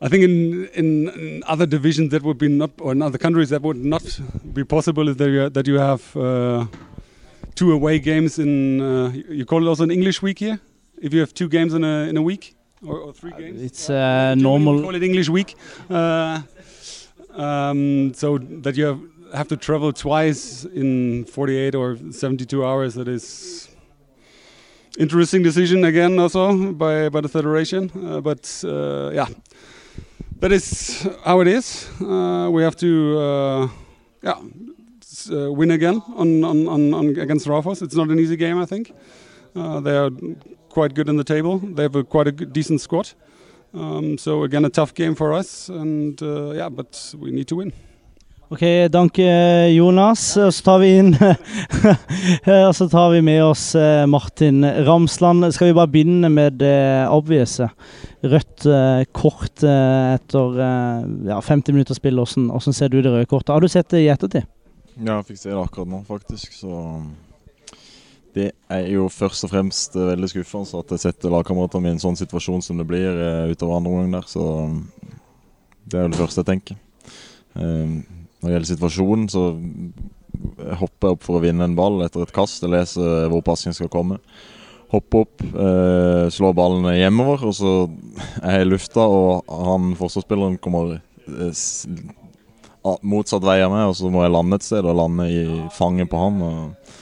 I 0.00 0.08
think 0.08 0.24
in, 0.24 0.66
in, 0.74 1.08
in 1.08 1.42
other 1.46 1.66
divisions 1.66 2.10
that 2.10 2.22
would 2.22 2.38
be 2.38 2.48
not, 2.48 2.70
or 2.80 2.92
in 2.92 3.02
other 3.02 3.18
countries 3.18 3.50
that 3.50 3.62
would 3.62 3.76
not 3.76 4.20
be 4.52 4.64
possible. 4.64 5.08
Is 5.08 5.16
that 5.16 5.30
you, 5.30 5.48
that 5.48 5.66
you 5.66 5.78
have 5.78 6.16
uh, 6.16 6.66
two 7.54 7.72
away 7.72 7.98
games 7.98 8.38
in 8.38 8.80
uh, 8.80 9.12
you 9.12 9.44
call 9.44 9.64
it 9.64 9.68
also 9.68 9.84
an 9.84 9.90
English 9.90 10.22
week 10.22 10.38
here. 10.40 10.60
If 11.00 11.12
you 11.12 11.20
have 11.20 11.34
two 11.34 11.48
games 11.48 11.74
in 11.74 11.84
a 11.84 12.08
in 12.08 12.16
a 12.16 12.22
week 12.22 12.54
or, 12.84 12.98
or 12.98 13.12
three 13.12 13.32
games, 13.32 13.62
it's 13.62 13.90
uh, 13.90 14.34
normal. 14.34 14.82
Call 14.82 14.94
it 14.94 15.02
English 15.02 15.28
week. 15.28 15.56
Uh, 15.88 16.42
um, 17.34 18.12
so 18.14 18.38
that 18.38 18.76
you 18.76 18.84
have, 18.86 19.00
have 19.34 19.48
to 19.48 19.56
travel 19.56 19.92
twice 19.92 20.64
in 20.64 21.24
48 21.24 21.74
or 21.74 21.96
72 22.10 22.64
hours. 22.64 22.94
That 22.94 23.08
is 23.08 23.68
interesting 24.98 25.42
decision 25.42 25.84
again 25.84 26.18
also 26.18 26.72
by 26.72 27.08
by 27.08 27.20
the 27.20 27.28
federation. 27.28 27.90
Uh, 27.94 28.20
but 28.20 28.64
uh, 28.64 29.10
yeah, 29.12 29.26
that 30.40 30.52
is 30.52 31.06
how 31.24 31.40
it 31.40 31.48
is. 31.48 31.88
Uh, 32.00 32.48
we 32.52 32.62
have 32.62 32.76
to 32.76 33.18
uh, 33.18 33.68
yeah 34.22 34.38
uh, 35.30 35.52
win 35.52 35.70
again 35.70 36.02
on, 36.16 36.42
on, 36.44 36.66
on, 36.68 36.94
on, 36.94 37.06
against 37.18 37.46
Raufoss. 37.46 37.82
It's 37.82 37.94
not 37.94 38.08
an 38.08 38.18
easy 38.18 38.36
game, 38.36 38.58
I 38.58 38.66
think. 38.66 38.92
Uh, 39.54 39.80
they 39.80 39.96
are 39.96 40.10
quite 40.68 40.94
good 40.94 41.08
in 41.08 41.16
the 41.16 41.24
table. 41.24 41.58
They 41.58 41.82
have 41.82 41.96
a 41.96 42.02
quite 42.02 42.28
a 42.28 42.32
good, 42.32 42.52
decent 42.52 42.80
squad. 42.80 43.12
Um, 43.74 44.18
so 44.18 44.42
again, 44.42 44.64
a 44.64 44.70
tough 44.70 44.94
game 44.94 45.14
for 45.14 45.32
us, 45.32 45.68
and 45.68 46.20
yeah, 46.20 46.68
but 46.68 47.14
we 47.18 47.30
need 47.30 47.48
to 47.48 47.56
win. 47.56 47.72
Ok, 48.52 48.62
danke 48.92 49.24
Jonas. 49.72 50.36
Og 50.36 50.50
så 50.52 50.64
tar 50.66 50.80
vi 50.82 50.90
inn 51.00 51.14
Og 52.68 52.74
så 52.76 52.84
tar 52.92 53.14
vi 53.14 53.22
med 53.24 53.40
oss 53.46 53.70
eh, 53.80 54.02
Martin 54.04 54.60
Ramsland. 54.84 55.46
Skal 55.56 55.70
vi 55.70 55.76
bare 55.78 55.88
begynne 55.88 56.28
med 56.28 56.58
det 56.60 57.08
obvious? 57.08 57.62
Rødt 58.20 58.66
eh, 58.68 59.06
kort 59.16 59.64
eh, 59.64 60.18
etter 60.18 60.60
ja, 61.30 61.40
50 61.40 61.78
minutter 61.78 61.96
spill. 61.96 62.20
Hvordan, 62.20 62.50
hvordan 62.52 62.76
ser 62.76 62.92
du 62.92 63.00
det 63.00 63.14
røde 63.14 63.30
kortet? 63.30 63.54
Har 63.56 63.64
du 63.64 63.72
sett 63.72 63.88
det 63.88 64.04
i 64.04 64.12
ettertid? 64.12 64.44
Ja, 64.98 65.22
jeg 65.22 65.30
fikk 65.32 65.44
se 65.46 65.54
det 65.54 65.56
akkurat 65.56 65.94
nå, 65.96 66.04
faktisk. 66.12 66.52
Så 66.52 66.84
det 68.36 68.50
er 68.68 68.88
jo 68.92 69.08
først 69.08 69.48
og 69.48 69.56
fremst 69.56 69.96
veldig 69.96 70.28
skuffende 70.28 70.84
at 70.84 70.92
jeg 70.92 71.08
setter 71.08 71.32
lagkameratene 71.32 71.86
mine 71.86 71.96
i 71.96 72.02
en 72.02 72.04
sånn 72.04 72.20
situasjon 72.20 72.68
som 72.68 72.76
det 72.76 72.90
blir 72.90 73.16
utover 73.48 73.80
andre 73.80 73.96
omgang 73.96 74.18
der. 74.20 74.28
Så 74.28 74.44
det 75.88 75.96
er 75.96 76.04
jo 76.04 76.12
det 76.12 76.26
første 76.26 76.44
jeg 76.44 76.52
tenker. 76.52 76.82
Um, 77.52 78.02
når 78.42 78.48
det 78.48 78.54
gjelder 78.56 78.70
situasjonen, 78.72 79.28
så 79.30 79.42
hopper 80.80 81.08
jeg 81.08 81.16
opp 81.16 81.26
for 81.26 81.38
å 81.38 81.42
vinne 81.44 81.68
en 81.68 81.76
ball 81.78 82.00
etter 82.02 82.24
et 82.24 82.34
kast. 82.34 82.64
Jeg 82.64 82.72
leser 82.72 83.28
hvor 83.30 83.44
passingen 83.46 83.76
skal 83.76 83.90
komme. 83.92 84.18
Hopper 84.92 85.22
opp, 85.24 85.44
eh, 85.46 86.26
slår 86.34 86.56
ballen 86.58 86.88
hjemover, 86.92 87.46
og 87.48 87.54
så 87.56 87.70
er 88.42 88.58
jeg 88.58 88.66
i 88.66 88.70
lufta, 88.72 89.06
og 89.06 89.54
han 89.70 89.94
forsvarsspilleren 89.96 90.58
kommer 90.60 90.98
eh, 90.98 91.62
motsatt 93.06 93.46
vei 93.46 93.60
av 93.62 93.72
meg, 93.72 93.86
og 93.88 93.96
så 93.96 94.10
må 94.12 94.26
jeg 94.26 94.34
lande 94.34 94.58
et 94.58 94.66
sted 94.66 94.84
og 94.84 94.98
lande 94.98 95.30
i 95.30 95.46
fanget 95.72 96.10
på 96.12 96.20
han. 96.20 96.42
Og, 96.48 96.92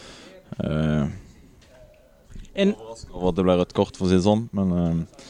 eh, 0.61 1.09
en... 2.63 2.77
Over 3.11 3.33
at 3.33 3.41
det 3.41 3.49
ble 3.49 3.59
rødt 3.59 3.75
kort, 3.75 3.97
for 3.97 4.07
å 4.07 4.13
si 4.13 4.21
det 4.21 4.29
sånn, 4.29 4.47
men 4.55 4.77
eh, 4.77 5.27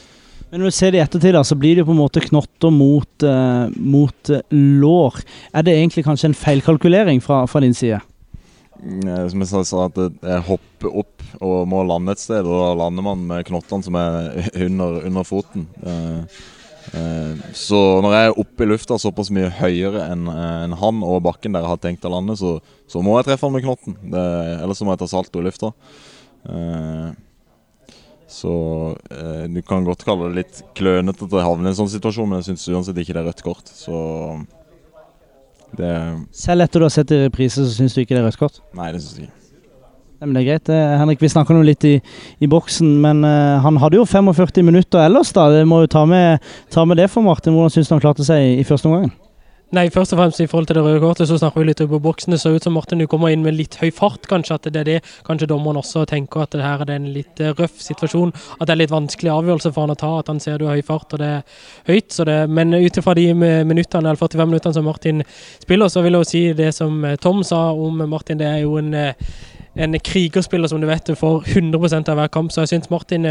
men 0.51 0.59
når 0.59 0.67
du 0.67 0.75
ser 0.75 0.91
det 0.91 0.99
i 0.99 1.03
ettertid, 1.05 1.31
da, 1.31 1.45
så 1.47 1.55
blir 1.55 1.77
det 1.79 1.85
på 1.87 1.93
en 1.93 2.01
måte 2.01 2.23
knotter 2.25 2.73
mot, 2.75 3.23
uh, 3.23 3.71
mot 3.71 4.31
uh, 4.35 4.41
lår. 4.51 5.21
Er 5.55 5.63
det 5.63 5.77
egentlig 5.77 6.03
kanskje 6.03 6.27
en 6.27 6.35
feilkalkulering 6.35 7.21
fra, 7.23 7.45
fra 7.47 7.61
din 7.63 7.75
side? 7.77 8.01
Mm, 8.81 9.29
som 9.31 9.45
jeg 9.45 9.67
sa, 9.69 9.85
at 9.85 10.01
jeg 10.01 10.45
hopper 10.49 10.97
opp 11.03 11.23
og 11.39 11.69
må 11.71 11.85
lande 11.87 12.11
et 12.11 12.23
sted, 12.23 12.43
og 12.43 12.65
da 12.65 12.73
lander 12.81 13.05
man 13.05 13.23
med 13.29 13.47
knottene 13.47 13.87
som 13.87 13.95
er 14.01 14.41
under, 14.67 14.99
under 15.07 15.27
foten. 15.27 15.69
Uh, 15.85 16.43
så 17.55 17.79
når 18.03 18.17
jeg 18.17 18.27
er 18.27 18.39
oppe 18.41 18.65
i 18.65 18.67
lufta 18.67 18.97
såpass 18.99 19.29
mye 19.31 19.51
høyere 19.61 20.01
enn 20.11 20.25
en 20.33 20.73
han 20.75 21.03
og 21.05 21.21
bakken 21.23 21.53
der 21.55 21.63
jeg 21.63 21.71
har 21.77 21.83
tenkt 21.85 22.07
å 22.09 22.11
lande, 22.11 22.35
så, 22.35 22.57
så 22.91 22.99
må 23.05 23.15
jeg 23.19 23.29
treffe 23.29 23.47
han 23.47 23.55
med 23.55 23.63
knotten. 23.63 23.95
Ellers 24.11 24.83
må 24.83 24.91
jeg 24.91 25.05
ta 25.05 25.13
salto 25.13 25.39
i 25.39 25.47
lufta. 25.47 25.71
Uh, 26.43 27.13
så 28.31 28.53
eh, 29.11 29.43
du 29.51 29.59
kan 29.67 29.83
godt 29.83 30.05
kalle 30.07 30.29
det 30.29 30.39
litt 30.39 30.63
klønete 30.77 31.27
at 31.27 31.33
det 31.33 31.43
havner 31.43 31.67
i 31.67 31.73
en 31.73 31.79
sånn 31.81 31.91
situasjon, 31.91 32.29
men 32.29 32.39
jeg 32.39 32.51
syns 32.51 32.69
uansett 32.71 33.01
ikke 33.03 33.17
det 33.17 33.23
er 33.23 33.27
rødt 33.27 33.43
kort. 33.43 33.71
Så 33.75 33.97
det 35.75 35.91
Selv 36.35 36.63
etter 36.65 36.79
du 36.79 36.87
har 36.87 36.93
sett 36.95 37.11
i 37.11 37.21
reprise, 37.25 37.65
så 37.65 37.75
syns 37.75 37.95
du 37.95 38.01
ikke 38.03 38.15
det 38.15 38.23
er 38.23 38.27
rødt 38.29 38.39
kort? 38.39 38.61
Nei, 38.77 38.91
det 38.95 39.03
syns 39.03 39.19
jeg 39.19 39.27
ikke. 39.27 39.37
Nei, 40.21 40.29
men 40.29 40.35
det 40.37 40.41
er 40.43 40.47
greit. 40.51 40.69
Eh, 40.69 40.95
Henrik, 41.01 41.21
vi 41.23 41.31
snakker 41.33 41.57
nå 41.57 41.65
litt 41.65 41.85
i, 41.89 41.95
i 42.39 42.49
boksen, 42.49 42.93
men 43.01 43.23
uh, 43.25 43.57
han 43.63 43.79
hadde 43.81 43.97
jo 43.97 44.05
45 44.05 44.61
minutter 44.67 45.01
ellers, 45.01 45.31
da. 45.33 45.47
Det 45.49 45.63
må 45.65 45.81
jo 45.81 45.89
ta 45.91 46.05
med, 46.05 46.45
ta 46.71 46.85
med 46.85 47.01
det 47.01 47.09
for 47.09 47.25
Martin. 47.25 47.57
Hvordan 47.57 47.73
syns 47.73 47.89
du 47.89 47.95
han 47.95 48.03
klarte 48.03 48.27
seg 48.27 48.45
i, 48.45 48.51
i 48.61 48.67
første 48.67 48.87
omgang? 48.91 49.09
Nei, 49.71 49.85
først 49.87 50.11
og 50.11 50.19
fremst 50.19 50.41
i 50.43 50.49
forhold 50.51 50.65
til 50.67 50.75
det 50.75 50.81
røde 50.83 50.99
kortet, 50.99 51.29
så 51.29 51.37
snakker 51.39 51.61
vi 51.61 51.69
litt 51.69 51.81
om 51.85 51.93
boksen. 52.03 52.33
Det 52.33 52.41
ser 52.41 52.57
ut 52.59 52.65
som 52.65 52.73
Martin 52.75 52.99
du 52.99 53.05
kommer 53.07 53.31
inn 53.31 53.39
med 53.45 53.55
litt 53.55 53.77
høy 53.79 53.87
fart, 53.95 54.25
kanskje. 54.27 54.57
At 54.57 54.65
det 54.67 54.81
er 54.81 54.87
det 54.89 54.95
kanskje 55.23 55.47
dommeren 55.47 55.79
også 55.79 56.03
tenker, 56.11 56.43
at 56.43 56.57
det 56.57 56.65
her 56.65 56.83
er 56.83 56.91
en 56.97 57.05
litt 57.15 57.39
eh, 57.39 57.53
røff 57.55 57.77
situasjon. 57.79 58.33
At 58.57 58.65
det 58.67 58.73
er 58.73 58.81
litt 58.81 58.91
vanskelig 58.91 59.31
avgjørelse 59.31 59.71
for 59.71 59.87
han 59.87 59.95
å 59.95 60.01
ta, 60.01 60.09
at 60.19 60.33
han 60.33 60.43
ser 60.43 60.59
du 60.59 60.65
har 60.67 60.75
høy 60.75 60.83
fart 60.89 61.15
og 61.15 61.23
det 61.23 61.31
er 61.37 61.63
høyt. 61.87 62.19
Det, 62.27 62.35
men 62.51 62.75
ut 62.75 62.99
ifra 62.99 63.15
de 63.15 63.25
minuttene, 63.31 64.03
eller 64.03 64.19
45 64.19 64.51
minuttene 64.51 64.75
som 64.75 64.87
Martin 64.91 65.23
spiller, 65.63 65.95
så 65.95 66.03
vil 66.03 66.19
jeg 66.19 66.25
jo 66.25 66.31
si 66.33 66.43
det 66.59 66.69
som 66.75 66.99
eh, 67.07 67.15
Tom 67.23 67.39
sa 67.47 67.69
om 67.71 68.03
Martin. 68.11 68.43
Det 68.43 68.51
er 68.51 68.61
jo 68.65 68.75
en 68.81 68.93
en 69.79 69.95
krigerspiller 70.03 70.67
som 70.67 70.81
du 70.81 70.87
vet 70.89 71.13
får 71.15 71.45
100% 71.47 72.09
av 72.11 72.17
hver 72.19 72.27
kamp. 72.27 72.51
Så 72.51 72.65
jeg 72.65 72.73
syns 72.73 72.89
Martin 72.91 73.29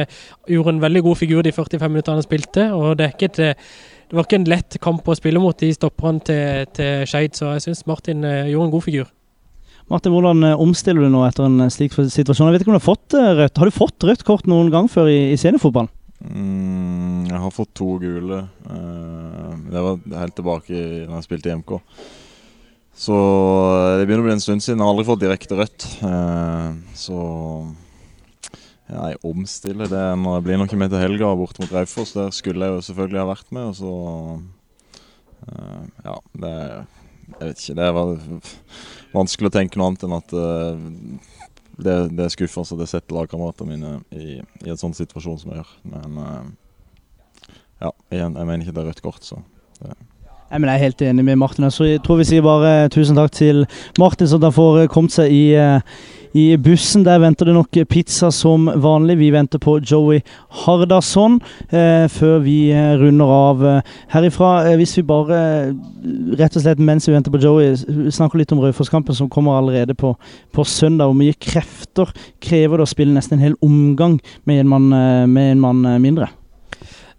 gjorde 0.49 0.73
en 0.73 0.81
veldig 0.81 1.03
god 1.05 1.19
figur 1.21 1.43
de 1.45 1.53
45 1.53 1.93
minuttene 1.93 2.17
han 2.17 2.25
spilte. 2.25 2.71
og 2.73 2.97
det 2.97 3.11
er 3.11 3.13
ikke 3.13 3.29
et 3.29 3.59
det 4.11 4.17
var 4.19 4.27
ikke 4.27 4.41
en 4.41 4.51
lett 4.51 4.77
kamp 4.83 5.07
å 5.07 5.15
spille 5.15 5.39
mot 5.39 5.55
de 5.55 5.69
stopperne 5.71 6.19
til, 6.27 6.67
til 6.75 7.07
Skeid, 7.07 7.37
så 7.39 7.53
jeg 7.55 7.69
syns 7.69 7.85
Martin 7.87 8.25
eh, 8.27 8.49
gjorde 8.51 8.67
en 8.67 8.73
god 8.73 8.83
figur. 8.83 9.11
Martin, 9.91 10.11
hvordan 10.17 10.47
eh, 10.49 10.63
omstiller 10.65 11.07
du 11.07 11.13
nå 11.15 11.21
etter 11.29 11.47
en 11.47 11.63
eh, 11.63 11.71
slik 11.71 11.95
situasjon? 11.95 12.49
Jeg 12.49 12.57
vet 12.57 12.65
ikke 12.65 12.73
om 12.73 12.75
du 12.75 12.81
Har 12.81 12.89
fått 12.89 13.15
rødt 13.15 13.61
Har 13.63 13.71
du 13.71 13.77
fått 13.77 14.07
rødt 14.09 14.25
kort 14.27 14.51
noen 14.51 14.73
gang 14.75 14.91
før 14.91 15.13
i, 15.13 15.21
i 15.31 15.39
seniorfotballen? 15.39 15.93
Mm, 16.27 17.29
jeg 17.31 17.39
har 17.45 17.55
fått 17.55 17.71
to 17.79 17.95
gule. 18.03 18.43
det 19.71 19.85
var 19.87 20.03
helt 20.21 20.35
tilbake 20.37 20.75
da 21.07 21.15
jeg 21.15 21.25
spilte 21.25 21.49
i 21.49 21.55
MK. 21.63 21.71
Så 23.01 23.15
det 23.97 24.05
begynner 24.05 24.27
å 24.27 24.27
bli 24.27 24.35
en 24.35 24.43
stund 24.43 24.61
siden. 24.61 24.83
Jeg 24.83 24.85
har 24.85 24.93
aldri 24.93 25.07
fått 25.09 25.23
direkte 25.23 25.57
rødt. 25.57 25.87
så 26.99 27.21
Nei, 28.91 29.13
omstille 29.23 29.87
det 29.87 30.07
når 30.19 30.41
det 30.41 30.47
blir 30.47 30.59
noe 30.59 30.79
med 30.81 30.91
til 30.91 31.03
helga 31.03 31.29
bort 31.39 31.59
mot 31.63 31.75
Raufoss. 31.75 32.15
Der 32.17 32.33
skulle 32.35 32.67
jeg 32.67 32.75
jo 32.75 32.87
selvfølgelig 32.89 33.21
ha 33.21 33.29
vært 33.29 33.53
med. 33.55 33.69
Og 33.71 33.77
så 33.79 33.93
uh, 35.47 35.83
Ja, 36.07 36.17
det 36.43 36.55
Jeg 37.31 37.53
vet 37.53 37.63
ikke. 37.63 37.77
Det 37.79 37.91
var 37.95 38.17
vanskelig 39.15 39.51
å 39.51 39.55
tenke 39.55 39.79
noe 39.79 39.93
annet 39.93 40.07
enn 40.09 40.17
at 40.19 40.35
uh, 40.35 41.39
det, 41.81 41.97
det 42.17 42.27
er 42.27 42.35
skuffende 42.35 42.75
at 42.75 42.85
jeg 42.85 42.93
setter 42.97 43.17
lagkameratene 43.17 43.77
mine 43.77 43.93
i, 44.11 44.41
i 44.43 44.73
en 44.73 44.81
sånn 44.81 44.97
situasjon 44.97 45.39
som 45.39 45.55
jeg 45.55 45.63
gjør. 45.63 45.75
Men 45.95 46.19
uh, 46.19 47.57
ja, 47.81 47.95
igjen, 48.11 48.35
jeg 48.35 48.49
mener 48.51 48.65
ikke 48.65 48.75
det 48.75 48.83
er 48.83 48.91
rødt 48.91 49.05
kort, 49.07 49.23
så 49.25 49.43
det 49.81 49.95
Nei, 50.51 50.59
men 50.59 50.67
Jeg 50.67 50.81
er 50.81 50.83
helt 50.83 51.03
enig 51.07 51.25
med 51.25 51.37
Martin. 51.39 51.71
Så 51.71 51.85
jeg 51.87 52.01
tror 52.03 52.17
vi 52.19 52.25
sier 52.27 52.43
bare 52.43 52.89
tusen 52.91 53.15
takk 53.15 53.31
til 53.31 53.61
Martin, 54.03 54.27
som 54.27 54.41
da 54.43 54.49
får 54.51 54.89
kommet 54.91 55.15
seg 55.15 55.31
i 55.31 55.45
i 56.37 56.57
bussen 56.63 57.03
der 57.07 57.19
venter 57.23 57.49
det 57.49 57.55
nok 57.57 57.79
pizza 57.91 58.31
som 58.31 58.69
vanlig. 58.83 59.19
Vi 59.19 59.31
venter 59.35 59.59
på 59.59 59.79
Joey 59.83 60.21
Hardasson 60.63 61.41
eh, 61.71 62.07
før 62.11 62.39
vi 62.45 62.71
eh, 62.71 62.95
runder 63.01 63.35
av 63.35 63.65
eh, 63.67 63.93
herifra. 64.15 64.53
Eh, 64.71 64.79
hvis 64.79 64.97
vi 64.99 65.07
bare, 65.09 65.41
rett 66.39 66.57
og 66.57 66.65
slett 66.65 66.83
mens 66.83 67.09
vi 67.09 67.17
venter 67.17 67.35
på 67.35 67.43
Joey, 67.43 67.75
snakker 68.15 68.41
litt 68.41 68.55
om 68.55 68.63
Raufoss-kampen 68.63 69.17
som 69.17 69.31
kommer 69.33 69.59
allerede 69.59 69.97
på, 69.99 70.15
på, 70.55 70.65
søndag. 70.65 71.11
Hvor 71.11 71.19
mye 71.19 71.35
krefter 71.35 72.15
krever 72.43 72.79
det 72.79 72.87
å 72.87 72.93
spille 72.95 73.17
nesten 73.17 73.39
en 73.39 73.49
hel 73.49 73.59
omgang 73.65 74.21
med 74.47 74.63
en 74.63 74.71
mann, 74.71 74.93
med 75.35 75.57
en 75.57 75.65
mann 75.65 75.83
mindre? 76.03 76.31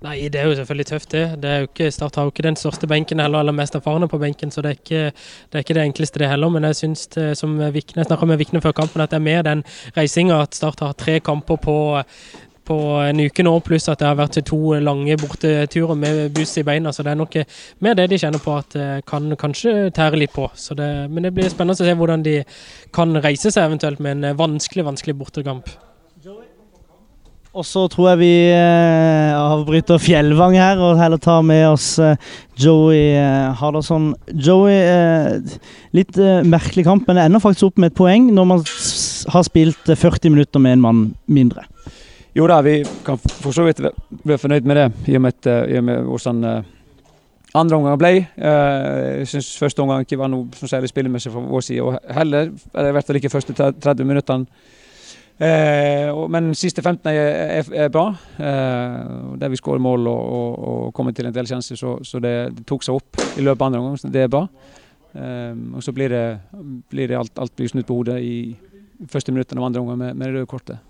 Nei, 0.01 0.15
det 0.33 0.39
er 0.41 0.47
jo 0.49 0.55
selvfølgelig 0.57 0.85
tøft, 0.89 1.11
det. 1.11 1.41
det 1.43 1.49
er 1.49 1.59
jo 1.61 1.67
ikke, 1.67 1.91
Start 1.93 2.15
har 2.17 2.25
jo 2.25 2.31
ikke 2.33 2.43
den 2.47 2.55
største 2.57 2.87
benken 2.89 3.19
heller, 3.21 3.39
eller 3.39 3.53
mest 3.53 3.75
erfarne 3.77 4.07
på 4.09 4.17
benken, 4.17 4.51
så 4.51 4.63
det 4.65 4.69
er 4.71 4.79
ikke 4.79 5.01
det, 5.11 5.53
er 5.53 5.59
ikke 5.59 5.75
det 5.77 5.83
enkleste, 5.83 6.19
det 6.19 6.29
heller. 6.29 6.49
Men 6.49 6.63
jeg 6.63 6.75
syns, 6.79 7.03
som 7.37 7.59
Vikne, 7.73 8.01
jeg 8.01 8.09
snakka 8.09 8.25
med 8.25 8.39
Vikne 8.41 8.61
før 8.61 8.73
kampen, 8.79 9.01
at 9.01 9.11
det 9.11 9.19
er 9.19 9.27
mer 9.27 9.43
den 9.45 9.61
reisinga 9.97 10.39
at 10.41 10.57
Start 10.57 10.81
har 10.81 10.97
tre 10.97 11.19
kamper 11.19 11.61
på 11.61 11.75
på 12.71 12.77
en 13.03 13.19
uke 13.19 13.43
nå, 13.43 13.53
pluss 13.65 13.89
at 13.89 13.99
det 13.99 14.07
har 14.07 14.17
vært 14.19 14.37
to 14.47 14.59
lange 14.79 15.17
borteturer 15.19 15.97
med 15.97 16.33
buss 16.35 16.55
i 16.61 16.63
beina. 16.63 16.93
Så 16.93 17.03
det 17.03 17.13
er 17.13 17.19
nok 17.19 17.37
mer 17.83 17.97
det 17.97 18.07
de 18.11 18.19
kjenner 18.21 18.41
på 18.43 18.53
at 18.55 18.77
det 18.77 18.89
kan 19.09 19.33
kanskje 19.37 19.89
tære 19.97 20.21
litt 20.21 20.33
på. 20.35 20.47
Det, 20.77 20.89
men 21.09 21.27
det 21.27 21.33
blir 21.35 21.49
spennende 21.51 21.77
å 21.77 21.81
se 21.81 21.97
hvordan 21.97 22.25
de 22.25 22.37
kan 22.95 23.17
reise 23.25 23.51
seg 23.51 23.65
eventuelt 23.65 23.99
med 23.99 24.21
en 24.21 24.37
vanskelig, 24.39 24.85
vanskelig 24.87 25.17
bortekamp. 25.19 25.73
Og 27.51 27.65
så 27.67 27.81
tror 27.91 28.13
jeg 28.13 28.19
vi 28.21 28.35
eh, 28.47 29.33
avbryter 29.35 29.99
Fjellvang 29.99 30.53
her 30.55 30.79
og 30.79 30.95
heller 31.01 31.19
tar 31.19 31.41
med 31.43 31.65
oss 31.67 31.97
eh, 31.99 32.15
Joey 32.55 33.09
eh, 33.19 33.49
Hardarson. 33.59 34.13
Joey, 34.31 34.77
litt 35.91 36.15
merkelig 36.47 36.85
kamp, 36.87 37.09
men 37.09 37.19
ender 37.19 37.43
faktisk 37.43 37.67
opp 37.67 37.83
med 37.83 37.91
et 37.91 37.97
poeng 37.99 38.31
når 38.31 38.49
man 38.53 38.63
har 39.35 39.43
spilt 39.43 39.83
40 39.83 40.07
eh, 40.07 40.31
minutter 40.31 40.63
med 40.63 40.77
en 40.77 40.85
mann 40.87 41.03
mindre. 41.27 41.67
Jo 42.39 42.47
da, 42.47 42.61
vi 42.63 42.77
kan 43.03 43.19
for 43.19 43.51
så 43.51 43.67
vidt 43.67 43.83
være 43.83 44.39
fornøyd 44.39 44.71
med 44.71 44.79
det, 44.79 44.89
i 45.11 45.19
og 45.19 45.27
med, 45.27 45.51
i 45.67 45.79
og 45.81 45.87
med 45.89 46.07
hvordan 46.07 46.43
andre 47.51 47.81
omgang 47.81 47.99
ble. 47.99 48.13
Jeg 48.39 49.27
syns 49.27 49.57
første 49.59 49.83
omgang 49.83 50.07
ikke 50.07 50.21
var 50.21 50.31
noe 50.31 50.47
som 50.55 50.71
særlig 50.71 50.87
spillemessig 50.93 51.33
fra 51.33 51.43
vår 51.43 51.67
side. 51.67 51.83
Og 51.83 51.99
heller, 52.15 52.53
Det 52.71 52.85
har 52.85 52.95
vært 52.95 53.11
ikke 53.19 53.33
første 53.35 53.57
30 53.59 54.07
minuttene 54.07 54.47
Eh, 55.41 56.11
men 56.29 56.51
siste 56.53 56.83
15 56.83 57.09
er, 57.09 57.65
er, 57.73 57.87
bra. 57.89 58.11
Eh, 58.37 58.97
der 59.41 59.49
vi 59.49 59.57
skårer 59.57 59.81
mål 59.81 60.05
og, 60.11 60.19
og, 60.21 60.59
og, 60.59 60.93
kommer 60.93 61.15
til 61.17 61.25
en 61.25 61.33
del 61.33 61.49
sjanser, 61.49 61.79
så, 61.79 61.95
så 62.05 62.21
det, 62.21 62.35
det, 62.59 62.65
tok 62.69 62.85
seg 62.85 62.99
opp 62.99 63.17
i 63.39 63.45
løpet 63.45 63.63
av 63.63 63.71
andre 63.71 63.81
omgang. 63.81 63.97
Så 63.97 64.11
det 64.13 64.27
er 64.27 64.29
bra. 64.29 64.43
Eh, 65.17 65.55
og 65.73 65.81
så 65.81 65.95
blir 65.97 66.13
det, 66.13 66.25
blir 66.93 67.09
det 67.09 67.17
alt, 67.17 67.33
alt, 67.41 67.55
blir 67.57 67.73
snudd 67.73 67.89
på 67.89 67.97
hodet 67.97 68.19
i 68.21 68.53
første 69.09 69.33
minuttene 69.33 69.63
av 69.63 69.71
andre 69.71 69.81
omgang 69.81 69.97
med, 70.03 70.13
med 70.13 70.29
det 70.29 70.37
røde 70.37 70.51
kortet. 70.51 70.87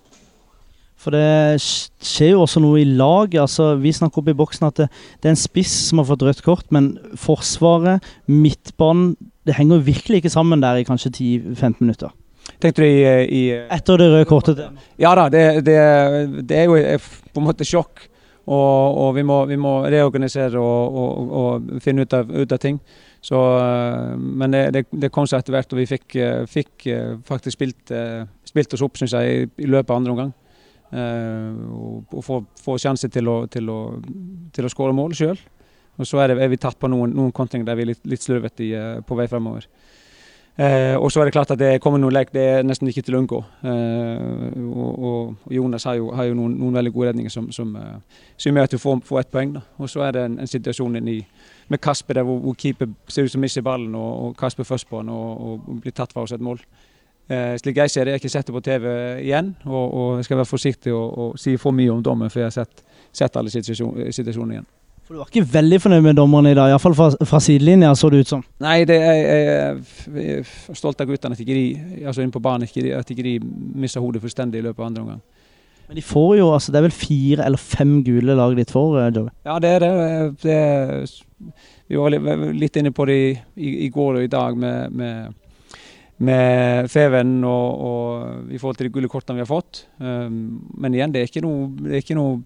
For 1.02 1.16
det 1.16 1.58
skjer 1.58 2.34
jo 2.36 2.44
også 2.44 2.60
noe 2.62 2.82
i 2.82 2.86
laget. 2.86 3.40
Altså, 3.42 3.72
vi 3.80 3.90
snakker 3.96 4.20
opp 4.20 4.28
i 4.30 4.38
boksen 4.38 4.68
at 4.68 4.82
det, 4.84 4.90
det, 5.16 5.30
er 5.30 5.32
en 5.32 5.46
spiss 5.48 5.72
som 5.88 5.98
har 5.98 6.10
fått 6.12 6.26
rødt 6.28 6.44
kort, 6.44 6.68
men 6.74 6.92
Forsvaret, 7.18 8.04
midtbanen, 8.28 9.16
det 9.48 9.56
henger 9.56 9.80
virkelig 9.82 10.20
ikke 10.20 10.36
sammen 10.36 10.60
der 10.62 10.78
i 10.78 10.86
kanskje 10.86 11.10
10-15 11.16 11.80
minutter. 11.80 12.12
Tenkte 12.62 12.82
du 12.82 12.86
i, 12.86 13.02
i 13.26 13.42
Etter 13.72 13.98
det 13.98 14.08
røde 14.12 14.28
kortet? 14.30 14.64
Ja 15.00 15.14
da, 15.18 15.28
det, 15.32 15.64
det, 15.66 15.76
det 16.46 16.62
er 16.62 16.70
jo 16.70 16.98
på 17.32 17.42
en 17.42 17.48
måte 17.48 17.66
sjokk. 17.66 18.08
Og, 18.42 18.98
og 18.98 19.12
vi, 19.14 19.22
må, 19.22 19.36
vi, 19.46 19.56
må, 19.60 19.76
reorganisere 19.86 20.58
og, 20.58 20.96
og, 20.98 21.32
og 21.38 21.82
finne 21.82 22.02
ut 22.02 22.14
av, 22.16 22.30
ut 22.30 22.52
av, 22.52 22.58
ting. 22.58 22.80
Så, 23.22 23.38
eh, 23.38 24.16
men 24.18 24.56
det, 24.74 24.86
det, 24.90 25.12
kom 25.14 25.28
seg 25.30 25.42
etter 25.44 25.54
hvert, 25.54 25.70
og 25.70 25.78
vi 25.78 25.86
fikk, 25.86 26.16
eh, 26.18 26.42
fikk 26.50 26.86
eh, 26.90 27.12
faktisk 27.28 27.54
spilt, 27.54 27.94
spilt, 28.48 28.74
oss 28.74 28.82
opp 28.82 28.98
synes 28.98 29.14
jeg, 29.14 29.46
i, 29.46 29.68
løpet 29.70 29.90
av 29.90 30.00
andre 30.00 30.16
omgang. 30.16 30.32
og, 30.92 32.18
få, 32.20 32.42
få 32.60 32.74
sjanse 32.76 33.08
til 33.08 33.28
å, 33.30 33.46
til 33.48 33.70
å, 33.72 33.78
til 34.52 34.66
å 34.66 34.70
skåre 34.72 34.92
mål 34.92 35.14
sjøl. 35.16 35.38
Og 36.00 36.08
så 36.08 36.18
er, 36.20 36.34
er, 36.34 36.50
vi 36.50 36.58
tatt 36.60 36.76
på 36.80 36.90
noen, 36.90 37.14
noen 37.14 37.32
kontringer 37.32 37.68
der 37.68 37.78
vi 37.78 37.86
er 37.86 37.92
litt, 37.92 38.02
litt 38.08 38.24
slurvete 38.24 38.66
på 39.06 39.16
vei 39.16 39.28
fremover. 39.30 39.68
Eh, 40.56 40.96
og 40.96 41.12
så 41.12 41.20
er 41.20 41.24
det 41.24 41.32
klart 41.32 41.50
at 41.50 41.58
det 41.58 41.80
kommer 41.80 41.96
noen 41.98 42.12
lek, 42.12 42.28
det 42.34 42.42
er 42.44 42.66
nesten 42.66 42.88
ikke 42.90 43.00
til 43.06 43.16
å 43.16 43.22
unngå. 43.22 43.38
Eh, 43.64 44.58
og, 44.68 44.90
og, 45.08 45.46
Jonas 45.50 45.86
har 45.88 45.96
jo, 45.96 46.10
har 46.12 46.28
jo 46.28 46.36
noen, 46.36 46.58
noen, 46.60 46.74
veldig 46.76 46.92
gode 46.92 47.08
redninger 47.08 47.32
som, 47.32 47.46
som, 47.52 47.72
uh, 47.72 48.26
som 48.36 48.52
gjør 48.52 48.68
at 48.68 48.74
du 48.74 48.78
får, 48.78 49.00
får 49.08 49.20
ett 49.22 49.30
poeng. 49.32 49.54
Da. 49.56 49.62
Og 49.80 49.88
så 49.88 50.04
er 50.04 50.12
det 50.12 50.26
en, 50.28 50.36
en 50.44 50.50
situasjon 50.50 51.00
i, 51.08 51.18
med 51.72 51.80
Kasper 51.80 52.20
der 52.20 52.28
hvor, 52.28 52.36
hvor, 52.44 52.56
keeper 52.58 52.92
ser 53.08 53.24
ut 53.24 53.32
som 53.32 53.40
mister 53.40 53.64
ballen, 53.64 53.94
og, 53.96 54.12
og 54.26 54.36
Kasper 54.36 54.68
først 54.68 54.90
på 54.90 55.00
han 55.00 55.08
og, 55.08 55.40
og, 55.40 55.80
blir 55.80 55.96
tatt 55.96 56.12
for 56.12 56.26
oss 56.26 56.36
et 56.36 56.44
mål. 56.44 56.60
Eh, 57.32 57.56
slik 57.62 57.80
jeg 57.80 57.90
ser 57.90 58.04
det, 58.04 58.12
jeg 58.12 58.20
har 58.20 58.24
ikke 58.26 58.34
sett 58.36 58.52
det 58.52 58.58
på 58.58 58.64
TV 58.66 58.86
igjen, 59.22 59.54
og, 59.64 59.82
og 59.88 60.20
jeg 60.20 60.28
skal 60.28 60.42
være 60.42 60.52
forsiktig 60.52 60.92
og 60.92 61.40
si 61.40 61.56
for 61.56 61.72
mye 61.72 61.96
om 61.96 62.04
dommen 62.04 62.30
for 62.30 62.42
jeg 62.42 62.52
har 62.52 62.58
sett, 62.60 62.84
sett 63.08 63.40
alle 63.40 63.48
situasjonene 63.48 64.58
igjen. 64.58 64.70
For 65.12 65.18
Du 65.18 65.20
var 65.20 65.28
ikke 65.28 65.52
veldig 65.52 65.78
fornøyd 65.82 66.04
med 66.06 66.16
dommerne 66.16 66.50
i 66.54 66.56
dag, 66.56 66.70
iallfall 66.72 66.94
fra, 66.96 67.06
fra 67.28 67.38
sidelinja, 67.44 67.90
så 67.98 68.08
det 68.08 68.22
ut 68.22 68.30
som? 68.30 68.42
Nei, 68.64 68.78
det 68.88 68.96
er, 68.96 69.18
jeg 70.08 70.38
er 70.38 70.76
stolt 70.78 71.02
av 71.04 71.10
guttene, 71.10 71.36
at 71.36 71.42
ikke 71.42 71.56
de, 71.56 71.64
altså 72.08 72.22
inne 72.24 72.32
på 72.32 72.40
banen, 72.40 72.64
at 72.64 73.10
ikke 73.12 73.26
de 73.26 73.34
mister 73.82 74.00
hodet 74.00 74.22
fullstendig 74.22 74.62
i 74.62 74.64
løpet 74.64 74.80
av 74.80 74.86
andre 74.86 75.02
omgang. 75.02 75.18
Men 75.90 75.98
de 75.98 76.04
får 76.06 76.30
jo, 76.38 76.46
altså 76.54 76.72
det 76.72 76.80
er 76.80 76.86
vel 76.86 76.94
fire 76.96 77.44
eller 77.44 77.60
fem 77.60 77.92
gule 78.06 78.36
lag 78.38 78.56
ditt 78.56 78.72
for, 78.72 78.96
eh, 79.02 79.10
Joey? 79.12 79.28
Ja, 79.44 79.58
det 79.60 79.74
er 79.74 79.84
det. 79.84 79.90
det 80.46 80.56
er, 80.56 81.04
vi 81.92 82.00
var 82.00 82.16
litt 82.62 82.80
inne 82.80 82.94
på 82.96 83.04
det 83.10 83.18
i, 83.18 83.28
i, 83.60 83.74
i 83.84 83.90
går 83.92 84.16
og 84.16 84.24
i 84.24 84.30
dag 84.32 84.56
med, 84.56 84.96
med, 84.96 85.66
med 86.24 86.88
Feven 86.94 87.34
og, 87.44 87.84
og, 87.90 88.48
i 88.48 88.62
forhold 88.62 88.80
til 88.80 88.88
de 88.88 88.94
gule 88.96 89.12
kortene 89.12 89.42
vi 89.42 89.44
har 89.44 89.52
fått. 89.52 89.84
Um, 90.00 90.62
men 90.80 90.96
igjen, 90.96 91.12
det 91.12 91.20
er 91.20 91.28
ikke 91.28 91.44
noe, 91.44 91.68
det 91.82 91.98
er 91.98 92.06
ikke 92.06 92.16
noe 92.16 92.40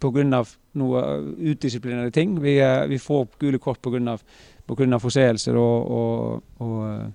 pga. 0.00 0.42
noen 0.76 1.28
udisiplinerte 1.52 2.14
ting. 2.18 2.36
Vi, 2.42 2.56
vi, 2.88 2.98
får 2.98 3.28
gule 3.40 3.58
kort 3.58 3.80
pga. 3.82 4.98
forseelser 4.98 5.56
og, 5.56 5.90
og, 5.90 6.42
og 6.60 7.12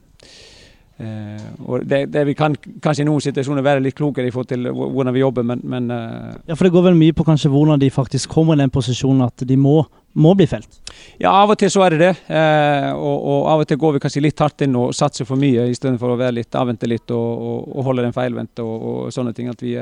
Eh, 0.97 1.45
og 1.65 1.85
det, 1.87 2.05
det, 2.13 2.25
Vi 2.27 2.33
kan 2.37 2.55
kanskje 2.83 3.05
i 3.05 3.07
noen 3.07 3.23
situasjoner 3.23 3.63
være 3.65 3.81
litt 3.81 3.95
klokere 3.97 4.27
i 4.27 4.33
forhold 4.33 4.49
til 4.51 4.67
hvordan 4.69 5.15
vi 5.15 5.23
jobber, 5.23 5.45
men, 5.47 5.63
men 5.63 5.87
uh, 5.89 6.35
Ja, 6.45 6.53
For 6.53 6.67
det 6.67 6.73
går 6.75 6.89
vel 6.89 6.99
mye 6.99 7.15
på 7.15 7.25
kanskje 7.25 7.49
hvordan 7.49 7.81
de 7.81 7.89
faktisk 7.93 8.29
kommer 8.29 8.57
i 8.57 8.61
den 8.61 8.73
posisjonen 8.73 9.25
at 9.25 9.45
de 9.47 9.57
må, 9.57 9.79
må 10.13 10.35
bli 10.37 10.45
felt? 10.51 10.81
Ja, 11.21 11.31
av 11.31 11.53
og 11.53 11.57
til 11.61 11.71
så 11.73 11.85
er 11.87 11.95
det 11.95 12.01
det. 12.03 12.11
Uh, 12.27 12.91
og, 12.93 13.17
og, 13.17 13.49
av 13.53 13.63
og 13.63 13.71
til 13.71 13.81
går 13.81 13.95
vi 13.95 14.03
kanskje 14.03 14.25
litt 14.27 14.43
hardt 14.43 14.65
inn 14.67 14.77
og 14.77 14.93
satser 14.97 15.25
for 15.25 15.41
mye, 15.41 15.69
istedenfor 15.71 16.13
å 16.13 16.19
være 16.19 16.37
litt, 16.41 16.59
avvente 16.59 16.89
litt 16.89 17.15
og, 17.15 17.45
og, 17.49 17.69
og 17.71 17.89
holde 17.89 18.05
den 18.05 18.17
feilvendte 18.17 18.65
og, 18.65 18.87
og, 18.91 19.03
sånne 19.15 19.33
ting. 19.37 19.49
At 19.49 19.63
vi 19.63 19.77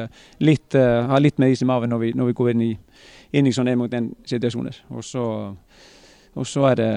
litt, 0.45 0.69
uh, 0.77 1.09
har 1.09 1.25
litt 1.25 1.41
mer 1.41 1.51
is 1.51 1.65
i 1.65 1.69
maven 1.69 1.91
når 1.91 2.05
vi, 2.05 2.15
når 2.15 2.31
vi 2.31 2.39
går 2.39 2.53
inn 2.53 2.67
i, 2.69 2.73
inn 3.35 3.49
i 3.49 3.55
sånne 3.55 3.75
en 3.75 3.83
mot 3.83 3.99
en-situasjoner. 4.01 4.85
Og 4.95 5.03
så 5.05 5.25
Og 6.37 6.47
så 6.47 6.65
er 6.71 6.75
det 6.79 6.89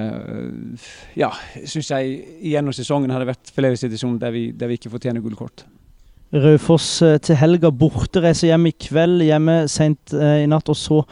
Ja, 1.16 1.30
syns 1.64 1.90
jeg 1.90 2.18
gjennom 2.52 2.74
sesongen 2.76 3.10
har 3.10 3.22
det 3.22 3.32
vært 3.32 3.54
flere 3.54 3.78
situasjoner 3.78 4.20
der 4.20 4.34
vi, 4.34 4.50
der 4.52 4.70
vi 4.70 4.80
ikke 4.80 4.92
fortjener 4.92 5.24
gullkort. 5.24 5.64
Raufoss 6.32 7.02
til 7.26 7.36
helga 7.36 7.68
borte, 7.76 8.22
reiser 8.24 8.48
hjem 8.48 8.70
i 8.70 8.72
kveld, 8.80 9.20
hjemme 9.26 9.56
seint 9.68 10.14
eh, 10.16 10.46
i 10.46 10.48
natt. 10.48 10.70
Og 10.72 10.78
så 10.80 11.02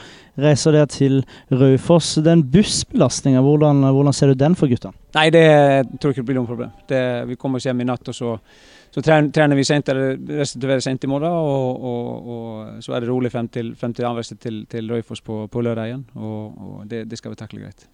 reiser 0.41 0.73
dere 0.73 0.89
til 0.89 1.19
Raufoss. 1.53 2.15
Den 2.25 2.47
bussbelastninga, 2.49 3.43
hvordan, 3.45 3.85
hvordan, 3.85 4.17
ser 4.17 4.33
du 4.33 4.41
den 4.41 4.57
for 4.57 4.73
gutta? 4.73 4.95
Nei, 5.19 5.27
det 5.35 5.45
tror 6.01 6.15
jeg 6.15 6.21
ikke 6.21 6.31
blir 6.31 6.41
noe 6.41 6.49
problem. 6.49 6.73
Det, 6.89 7.03
vi 7.29 7.37
kommer 7.37 7.61
oss 7.61 7.69
hjem 7.69 7.85
i 7.85 7.89
natt, 7.91 8.09
og 8.09 8.17
så, 8.17 8.33
så 8.97 9.05
trener, 9.05 9.59
vi 9.61 9.69
sent, 9.69 9.93
eller 9.93 10.17
restituerer 10.41 10.81
sent 10.89 11.05
i 11.05 11.13
morgen. 11.13 11.37
Og, 11.37 11.87
og, 11.93 12.35
og, 12.35 12.83
så 12.87 12.97
er 12.97 13.05
det 13.05 13.13
rolig 13.13 13.37
frem 13.37 13.53
til, 13.53 13.75
frem 13.77 13.93
til 13.93 14.09
anreise 14.09 14.41
til, 14.41 14.63
til 14.73 14.89
Raufoss 14.89 15.21
på, 15.27 15.43
på 15.53 15.69
lørdag 15.69 15.93
igjen. 15.93 16.07
Og, 16.17 16.61
og 16.65 16.85
det, 16.89 17.05
det, 17.13 17.21
skal 17.21 17.37
vi 17.37 17.43
takle 17.45 17.67
greit. 17.67 17.91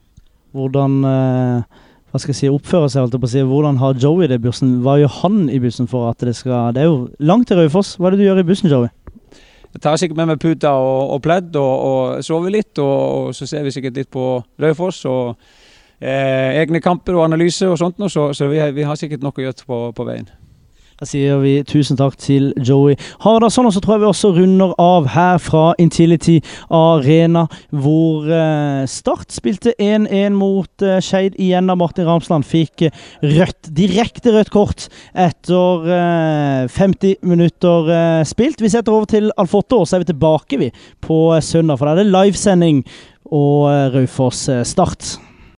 Hvordan 0.55 1.01
eh, 1.09 1.83
hva 2.17 2.21
skal 2.23 2.33
jeg 2.33 2.39
si, 2.39 2.49
oppfører 2.49 2.89
seg? 2.89 3.03
Holdt 3.05 3.19
på 3.21 3.29
å 3.29 3.33
si. 3.33 3.43
Hvordan 3.45 3.77
har 3.77 3.99
Joey 4.01 4.29
det 4.31 4.39
i 4.39 4.45
bussen? 4.47 4.79
Hva 4.81 4.95
gjør 4.97 5.11
han 5.19 5.51
i 5.53 5.59
bussen 5.61 5.89
for 5.91 6.09
at 6.09 6.23
det 6.25 6.33
skal 6.39 6.73
Det 6.73 6.81
er 6.81 6.89
jo 6.89 7.11
langt 7.19 7.51
til 7.51 7.59
Raufoss. 7.61 7.99
Hva 7.99 8.09
er 8.09 8.17
det 8.17 8.23
du 8.23 8.25
gjør 8.25 8.41
i 8.41 8.47
bussen, 8.49 8.71
Joey? 8.73 8.89
Jeg 9.75 9.83
tar 9.85 9.99
sikkert 10.01 10.23
med 10.23 10.31
meg 10.31 10.41
puta 10.41 10.71
og, 10.81 11.11
og 11.13 11.21
pledd 11.21 11.59
og, 11.61 11.75
og 11.91 12.25
sover 12.25 12.55
litt. 12.55 12.73
Og, 12.81 12.95
og, 12.97 13.35
så 13.37 13.45
ser 13.45 13.67
vi 13.67 13.75
sikkert 13.75 14.01
litt 14.01 14.09
på 14.09 14.25
Raufoss 14.63 15.03
og 15.11 15.35
eh, 16.01 16.57
egne 16.63 16.81
kamper 16.81 17.19
og 17.19 17.27
analyse 17.27 17.69
og 17.69 17.77
sånt. 17.83 18.01
og 18.01 18.09
så, 18.09 18.31
så 18.33 18.49
vi, 18.49 18.63
vi, 18.73 18.89
har 18.89 18.97
sikkert 18.97 19.27
nok 19.27 19.43
å 19.43 19.45
gjøre 19.45 19.69
på, 19.69 19.83
på 19.99 20.09
veien. 20.09 20.31
Da 20.97 21.05
sier 21.05 21.43
vi 21.43 21.59
tusen 21.69 21.99
takk 21.99 22.15
til 22.17 22.55
Joey 22.57 22.95
Hardasson. 23.21 23.67
Og 23.69 23.75
så 23.75 23.83
tror 23.85 23.97
jeg 23.97 24.05
vi 24.05 24.09
også 24.09 24.31
runder 24.39 24.73
av 24.81 25.11
her 25.13 25.37
fra 25.43 25.65
Intility 25.83 26.39
Arena, 26.73 27.45
hvor 27.69 28.25
eh, 28.33 28.87
Start 28.89 29.35
spilte 29.35 29.75
1-1 29.77 30.33
mot 30.39 30.85
eh, 30.87 30.97
Skeid 31.05 31.37
igjen 31.43 31.69
da 31.69 31.77
Martin 31.77 32.09
Ramsland 32.09 32.49
fikk 32.49 32.87
eh, 32.89 33.05
rødt, 33.21 33.69
direkte 33.77 34.33
rødt 34.39 34.53
kort 34.55 34.89
etter 35.13 35.91
eh, 35.99 36.73
50 36.73 37.21
minutter 37.29 37.93
spilt. 38.29 38.65
Vi 38.65 38.73
setter 38.73 38.97
over 38.97 39.11
til 39.11 39.29
Alfotto, 39.37 39.83
og 39.83 39.89
så 39.89 39.99
er 39.99 40.07
vi 40.07 40.13
tilbake 40.15 40.61
vi 40.65 40.73
på 41.05 41.21
søndag, 41.45 41.77
for 41.77 41.91
da 41.91 41.97
er 41.97 42.05
det 42.05 42.13
livesending 42.15 42.83
og 43.37 43.69
Raufoss 43.93 44.47
Start. 44.65 45.17